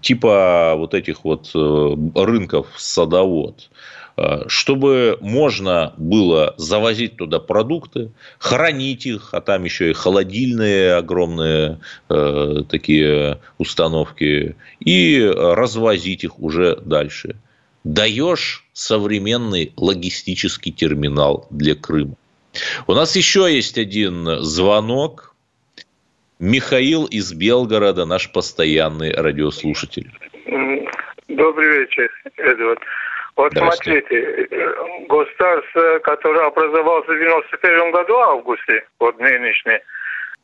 типа 0.00 0.74
вот 0.76 0.94
этих 0.94 1.24
вот 1.24 1.50
э, 1.54 1.96
рынков 2.14 2.68
садовод. 2.76 3.68
Э, 4.16 4.44
чтобы 4.48 5.18
можно 5.20 5.92
было 5.98 6.54
завозить 6.56 7.16
туда 7.16 7.38
продукты, 7.38 8.12
хранить 8.38 9.04
их, 9.04 9.30
а 9.32 9.40
там 9.40 9.64
еще 9.64 9.90
и 9.90 9.94
холодильные 9.94 10.94
огромные 10.94 11.80
э, 12.08 12.62
такие 12.68 13.40
установки, 13.58 14.56
и 14.80 15.32
развозить 15.34 16.24
их 16.24 16.38
уже 16.40 16.76
дальше. 16.76 17.36
Даешь 17.84 18.64
современный 18.72 19.72
логистический 19.76 20.72
терминал 20.72 21.46
для 21.50 21.74
Крыма. 21.74 22.16
У 22.86 22.94
нас 22.94 23.14
еще 23.16 23.54
есть 23.54 23.76
один 23.76 24.40
звонок. 24.40 25.34
Михаил 26.38 27.04
из 27.04 27.32
Белгорода, 27.32 28.06
наш 28.06 28.30
постоянный 28.32 29.12
радиослушатель. 29.12 30.10
Добрый 31.28 31.80
вечер, 31.80 32.10
Эдвард. 32.36 32.80
Вот 33.36 33.52
смотрите, 33.52 34.48
Госстарс, 35.08 35.66
который 36.02 36.46
образовался 36.46 37.12
в 37.12 37.18
91 37.18 37.90
году 37.92 38.14
в 38.14 38.20
августе, 38.20 38.84
вот 38.98 39.18
нынешний 39.18 39.78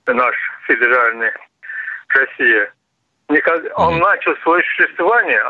наш 0.06 0.36
федеральный 0.66 1.30
Россия, 2.08 2.72
он 3.76 3.98
начал 3.98 4.36
свое 4.42 4.62
существование 4.64 5.42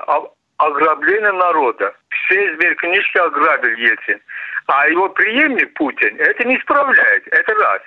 ограбление 0.58 1.32
народа. 1.32 1.92
Все 2.08 2.54
сберкнижки 2.54 3.18
ограбил 3.18 3.76
Ельцин. 3.76 4.20
А 4.66 4.88
его 4.88 5.08
преемник 5.08 5.74
Путин 5.74 6.16
это 6.20 6.44
не 6.44 6.56
исправляет. 6.56 7.26
Это 7.26 7.54
раз. 7.54 7.82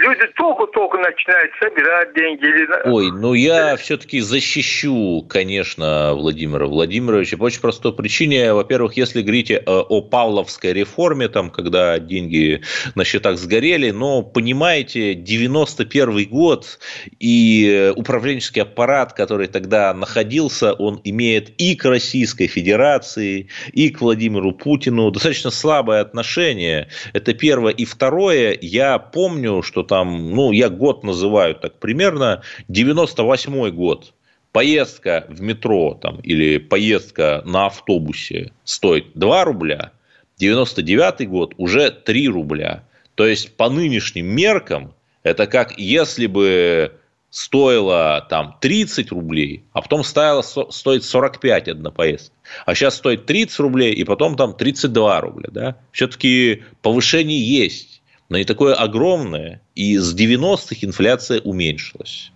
Люди 0.00 0.26
только-только 0.36 0.98
начинают 0.98 1.52
собирать 1.60 2.14
деньги. 2.14 2.44
Ой, 2.84 3.12
ну 3.12 3.32
я 3.32 3.76
все-таки 3.76 4.18
защищу, 4.18 5.24
конечно, 5.28 6.14
Владимира 6.14 6.66
Владимировича 6.66 7.36
по 7.36 7.44
очень 7.44 7.60
простой 7.60 7.94
причине. 7.94 8.54
Во-первых, 8.54 8.96
если 8.96 9.22
говорить 9.22 9.52
о 9.52 10.02
Павловской 10.02 10.72
реформе, 10.72 11.28
там, 11.28 11.48
когда 11.48 12.00
деньги 12.00 12.62
на 12.96 13.04
счетах 13.04 13.38
сгорели, 13.38 13.92
но 13.92 14.22
понимаете, 14.22 15.14
91 15.14 16.28
год 16.28 16.80
и 17.20 17.92
управленческий 17.94 18.62
аппарат, 18.62 19.12
который 19.12 19.46
тогда 19.46 19.94
находился, 19.94 20.72
он 20.72 21.00
имеет 21.04 21.50
и 21.60 21.76
к 21.76 21.84
Российской 21.84 22.48
Федерации, 22.48 23.48
и 23.72 23.90
к 23.90 24.00
Владимиру 24.00 24.50
Путину 24.50 25.12
достаточно 25.12 25.52
слабое 25.52 26.00
отношение. 26.00 26.88
Это 27.12 27.32
первое. 27.32 27.72
И 27.72 27.84
второе, 27.84 28.58
я 28.60 28.98
помню, 28.98 29.62
что 29.62 29.83
там, 29.84 30.30
ну, 30.30 30.52
я 30.52 30.68
год 30.68 31.04
называю 31.04 31.54
так 31.54 31.78
примерно, 31.78 32.42
98 32.68 33.70
год, 33.70 34.12
поездка 34.52 35.26
в 35.28 35.40
метро 35.40 35.98
там, 36.00 36.20
или 36.20 36.58
поездка 36.58 37.42
на 37.44 37.66
автобусе 37.66 38.52
стоит 38.64 39.12
2 39.14 39.44
рубля, 39.44 39.92
99 40.38 41.28
год 41.28 41.54
уже 41.56 41.90
3 41.90 42.28
рубля. 42.28 42.84
То 43.14 43.26
есть 43.26 43.56
по 43.56 43.68
нынешним 43.68 44.26
меркам 44.26 44.94
это 45.22 45.46
как 45.46 45.78
если 45.78 46.26
бы 46.26 46.92
стоило 47.30 48.24
там 48.30 48.56
30 48.60 49.10
рублей, 49.10 49.64
а 49.72 49.82
потом 49.82 50.04
стало, 50.04 50.42
стоит 50.42 51.02
45 51.02 51.68
одна 51.68 51.90
поездка. 51.90 52.36
А 52.64 52.76
сейчас 52.76 52.94
стоит 52.94 53.26
30 53.26 53.58
рублей, 53.58 53.92
и 53.92 54.04
потом 54.04 54.36
там 54.36 54.56
32 54.56 55.20
рубля. 55.20 55.48
Да? 55.50 55.76
Все-таки 55.90 56.62
повышение 56.80 57.40
есть 57.40 58.02
но 58.28 58.38
не 58.38 58.44
такое 58.44 58.74
огромное, 58.74 59.60
и 59.74 59.96
с 59.98 60.14
90-х 60.14 60.76
инфляция 60.80 61.40
уменьшилась. 61.40 62.32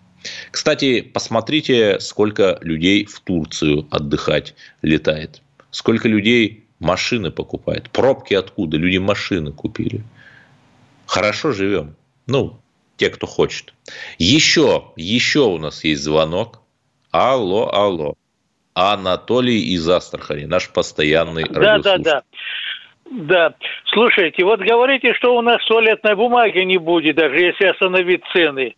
Кстати, 0.51 1.01
посмотрите, 1.01 2.01
сколько 2.01 2.59
людей 2.61 3.05
в 3.05 3.21
Турцию 3.21 3.87
отдыхать 3.91 4.55
летает. 4.83 5.43
Сколько 5.71 6.09
людей 6.09 6.65
машины 6.79 7.31
покупает. 7.31 7.91
Пробки 7.91 8.35
откуда? 8.35 8.77
Люди 8.77 8.99
машины 8.99 9.53
купили. 9.53 10.03
Хорошо 11.07 11.53
живем. 11.53 11.97
Ну, 12.27 12.61
те, 12.97 13.11
кто 13.11 13.27
хочет. 13.27 13.73
Еще, 14.19 14.93
еще 14.97 15.41
у 15.41 15.59
нас 15.59 15.85
есть 15.85 16.03
звонок. 16.03 16.61
Алло, 17.11 17.73
алло. 17.73 18.15
Анатолий 18.75 19.61
из 19.75 19.89
Астрахани, 19.89 20.45
наш 20.45 20.69
постоянный 20.71 21.45
Да, 21.49 21.79
да, 21.79 21.99
да. 21.99 21.99
Да. 21.99 22.23
Слушайте, 23.87 24.45
вот 24.45 24.61
говорите, 24.61 25.15
что 25.15 25.37
у 25.37 25.41
нас 25.41 25.65
туалетной 25.67 26.15
бумаги 26.15 26.61
не 26.61 26.79
будет, 26.79 27.17
даже 27.17 27.37
если 27.37 27.67
остановить 27.67 28.23
цены. 28.33 28.75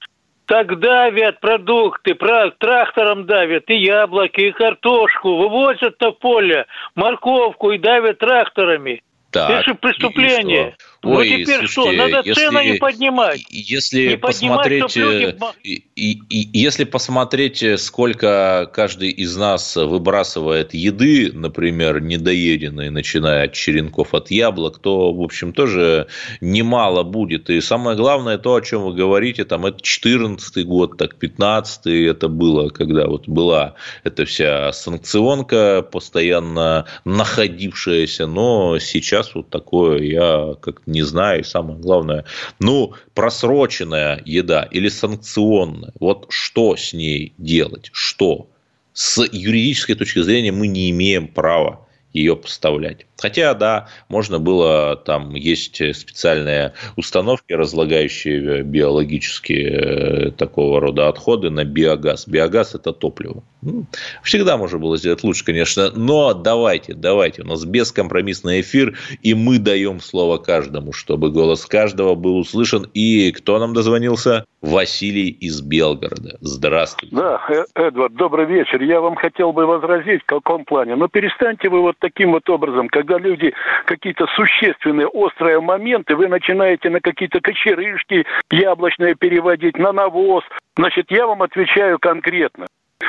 Так 0.46 0.80
давят 0.80 1.38
продукты, 1.40 2.16
трактором 2.58 3.24
давят 3.26 3.70
и 3.70 3.76
яблоки, 3.76 4.40
и 4.40 4.50
картошку, 4.50 5.36
вывозят 5.36 6.00
на 6.00 6.10
поле 6.10 6.66
морковку 6.96 7.70
и 7.70 7.78
давят 7.78 8.18
тракторами. 8.18 9.02
Так, 9.30 9.50
Это 9.50 9.62
же 9.62 9.74
преступление. 9.76 10.74
Ну 11.02 11.12
Ой, 11.12 11.28
теперь 11.28 11.66
слушайте, 11.66 11.66
что? 11.66 11.92
Надо 11.92 12.22
если, 12.22 12.42
цены 12.42 12.72
не 12.72 12.78
поднимать. 12.78 13.40
Если 13.48 14.08
не 14.08 14.16
посмотреть, 14.18 14.96
люди... 14.96 15.34
и, 15.62 15.84
и, 15.96 16.12
и, 16.28 16.58
если 16.58 16.84
посмотреть, 16.84 17.64
сколько 17.80 18.70
каждый 18.74 19.08
из 19.08 19.34
нас 19.34 19.76
выбрасывает 19.76 20.74
еды, 20.74 21.32
например, 21.32 22.02
недоеденной, 22.02 22.90
начиная 22.90 23.44
от 23.44 23.54
черенков, 23.54 24.12
от 24.12 24.30
яблок, 24.30 24.78
то, 24.78 25.10
в 25.14 25.22
общем, 25.22 25.54
тоже 25.54 26.08
немало 26.42 27.02
будет. 27.02 27.48
И 27.48 27.62
самое 27.62 27.96
главное, 27.96 28.36
то, 28.36 28.56
о 28.56 28.60
чем 28.60 28.82
вы 28.82 28.92
говорите, 28.92 29.46
там, 29.46 29.64
это 29.64 29.80
14 29.80 30.66
год, 30.66 30.98
так, 30.98 31.16
15 31.16 31.86
это 31.86 32.28
было, 32.28 32.68
когда 32.68 33.06
вот 33.06 33.26
была 33.26 33.74
эта 34.04 34.26
вся 34.26 34.70
санкционка 34.74 35.80
постоянно 35.80 36.84
находившаяся, 37.06 38.26
но 38.26 38.78
сейчас 38.78 39.34
вот 39.34 39.48
такое 39.48 40.02
я 40.02 40.54
как 40.60 40.82
не 40.90 41.02
знаю, 41.02 41.40
и 41.40 41.44
самое 41.44 41.78
главное, 41.78 42.24
ну, 42.58 42.94
просроченная 43.14 44.20
еда 44.24 44.64
или 44.70 44.88
санкционная, 44.88 45.92
вот 45.98 46.26
что 46.28 46.76
с 46.76 46.92
ней 46.92 47.32
делать, 47.38 47.90
что? 47.92 48.48
С 48.92 49.24
юридической 49.32 49.94
точки 49.94 50.20
зрения 50.20 50.52
мы 50.52 50.66
не 50.66 50.90
имеем 50.90 51.28
права 51.28 51.86
ее 52.12 52.36
поставлять. 52.36 53.06
Хотя, 53.20 53.54
да, 53.54 53.88
можно 54.08 54.38
было, 54.38 54.96
там 54.96 55.34
есть 55.34 55.76
специальные 55.94 56.72
установки, 56.96 57.52
разлагающие 57.52 58.62
биологические 58.62 59.68
э, 59.70 60.30
такого 60.30 60.80
рода 60.80 61.08
отходы 61.08 61.50
на 61.50 61.64
биогаз. 61.64 62.26
Биогаз– 62.26 62.74
это 62.76 62.92
топливо. 62.92 63.42
Ну, 63.62 63.84
всегда 64.22 64.56
можно 64.56 64.78
было 64.78 64.96
сделать 64.96 65.22
лучше, 65.22 65.44
конечно, 65.44 65.90
но 65.94 66.32
давайте, 66.32 66.94
давайте, 66.94 67.42
у 67.42 67.46
нас 67.46 67.64
бескомпромиссный 67.64 68.62
эфир, 68.62 68.96
и 69.22 69.34
мы 69.34 69.58
даем 69.58 70.00
слово 70.00 70.38
каждому, 70.38 70.92
чтобы 70.92 71.30
голос 71.30 71.66
каждого 71.66 72.14
был 72.14 72.38
услышан. 72.38 72.88
И 72.94 73.32
кто 73.32 73.58
нам 73.58 73.74
дозвонился? 73.74 74.46
Василий 74.62 75.28
из 75.28 75.62
Белгорода. 75.62 76.36
Здравствуйте. 76.40 77.14
Да, 77.14 77.40
э, 77.48 77.64
Эдвард, 77.74 78.14
добрый 78.14 78.46
вечер. 78.46 78.82
Я 78.82 79.00
вам 79.00 79.16
хотел 79.16 79.52
бы 79.52 79.66
возразить 79.66 80.22
в 80.22 80.26
каком 80.26 80.64
плане. 80.64 80.96
Но 80.96 81.08
перестаньте 81.08 81.68
вы 81.68 81.80
вот 81.80 81.96
таким 82.00 82.32
вот 82.32 82.48
образом, 82.50 82.88
когда 82.88 83.18
люди 83.18 83.54
какие-то 83.84 84.26
существенные, 84.34 85.06
острые 85.06 85.60
моменты, 85.60 86.16
вы 86.16 86.28
начинаете 86.28 86.90
на 86.90 87.00
какие-то 87.00 87.40
кочерышки 87.40 88.26
яблочные 88.50 89.14
переводить, 89.14 89.78
на 89.78 89.92
навоз. 89.92 90.44
Значит, 90.76 91.10
я 91.10 91.26
вам 91.26 91.42
отвечаю 91.42 91.98
конкретно, 91.98 92.66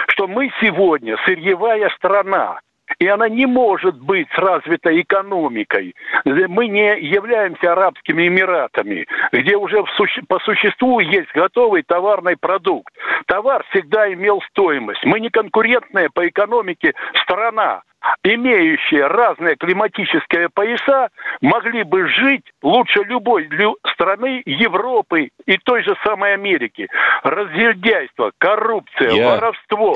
что 0.10 0.28
мы 0.28 0.52
сегодня 0.62 1.18
сырьевая 1.26 1.89
страна, 1.96 2.60
и 3.00 3.08
она 3.08 3.30
не 3.30 3.46
может 3.46 4.00
быть 4.02 4.28
с 4.36 4.38
развитой 4.38 5.02
экономикой. 5.02 5.96
Мы 6.26 6.68
не 6.68 7.00
являемся 7.00 7.72
арабскими 7.72 8.28
эмиратами, 8.28 9.08
где 9.32 9.56
уже 9.56 9.84
по 10.28 10.39
существу 10.39 11.00
есть 11.00 11.32
готовый 11.34 11.84
товарный 11.84 12.36
продукт. 12.38 12.94
Товар 13.28 13.64
всегда 13.72 14.12
имел 14.14 14.42
стоимость. 14.50 15.06
Мы 15.06 15.20
не 15.20 15.30
конкурентная 15.30 16.10
по 16.14 16.28
экономике 16.28 16.94
страна 17.24 17.82
имеющие 18.24 19.08
разные 19.08 19.56
климатические 19.56 20.49
пояса, 20.49 21.10
могли 21.41 21.84
бы 21.84 22.08
жить 22.08 22.43
лучше 22.62 22.99
любой 23.04 23.49
страны 23.93 24.41
Европы 24.45 25.30
и 25.45 25.58
той 25.58 25.84
же 25.84 25.95
самой 26.04 26.34
Америки. 26.34 26.88
Разъедайство, 27.24 28.32
коррупция, 28.38 29.12
Я 29.12 29.36
воровство, 29.36 29.93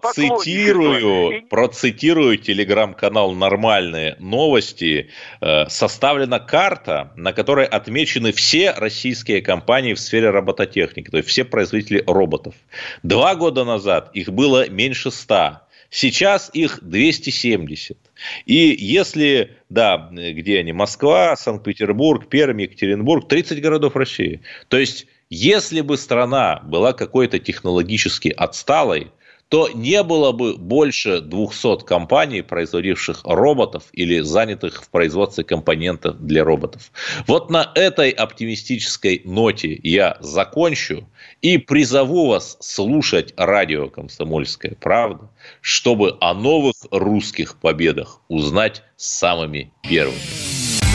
процитирую, 0.00 1.42
процитирую 1.48 2.38
телеграм-канал 2.38 3.32
«Нормальные 3.32 4.16
новости». 4.18 5.10
Э, 5.40 5.66
составлена 5.68 6.38
карта, 6.38 7.12
на 7.16 7.32
которой 7.32 7.66
отмечены 7.66 8.32
все 8.32 8.72
российские 8.72 9.42
компании 9.42 9.94
в 9.94 10.00
сфере 10.00 10.30
робототехники, 10.30 11.10
то 11.10 11.16
есть 11.18 11.28
все 11.28 11.44
производители 11.44 12.02
роботов. 12.06 12.54
Два 13.02 13.34
года 13.34 13.64
назад 13.64 14.10
их 14.12 14.30
было 14.32 14.68
меньше 14.68 15.10
ста. 15.10 15.67
Сейчас 15.90 16.50
их 16.52 16.80
270. 16.82 17.96
И 18.44 18.76
если, 18.78 19.56
да, 19.70 20.10
где 20.12 20.58
они, 20.58 20.72
Москва, 20.72 21.34
Санкт-Петербург, 21.36 22.28
Пермь, 22.28 22.62
Екатеринбург, 22.62 23.28
30 23.28 23.60
городов 23.62 23.96
России. 23.96 24.42
То 24.68 24.76
есть, 24.76 25.06
если 25.30 25.80
бы 25.80 25.96
страна 25.96 26.60
была 26.64 26.92
какой-то 26.92 27.38
технологически 27.38 28.28
отсталой, 28.28 29.12
то 29.48 29.68
не 29.72 30.02
было 30.02 30.32
бы 30.32 30.56
больше 30.56 31.20
200 31.20 31.84
компаний, 31.84 32.42
производивших 32.42 33.20
роботов 33.24 33.84
или 33.92 34.20
занятых 34.20 34.82
в 34.82 34.90
производстве 34.90 35.44
компонентов 35.44 36.20
для 36.20 36.44
роботов. 36.44 36.90
Вот 37.26 37.50
на 37.50 37.70
этой 37.74 38.10
оптимистической 38.10 39.22
ноте 39.24 39.78
я 39.82 40.18
закончу 40.20 41.08
и 41.40 41.58
призову 41.58 42.28
вас 42.28 42.56
слушать 42.60 43.32
радио 43.36 43.88
«Комсомольская 43.88 44.76
правда», 44.78 45.30
чтобы 45.60 46.16
о 46.20 46.34
новых 46.34 46.74
русских 46.90 47.56
победах 47.56 48.20
узнать 48.28 48.82
самыми 48.96 49.72
первыми. 49.82 50.18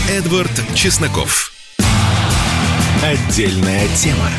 Эдвард 0.09 0.51
Чесноков. 0.75 1.53
Отдельная 3.01 3.87
тема. 3.95 4.29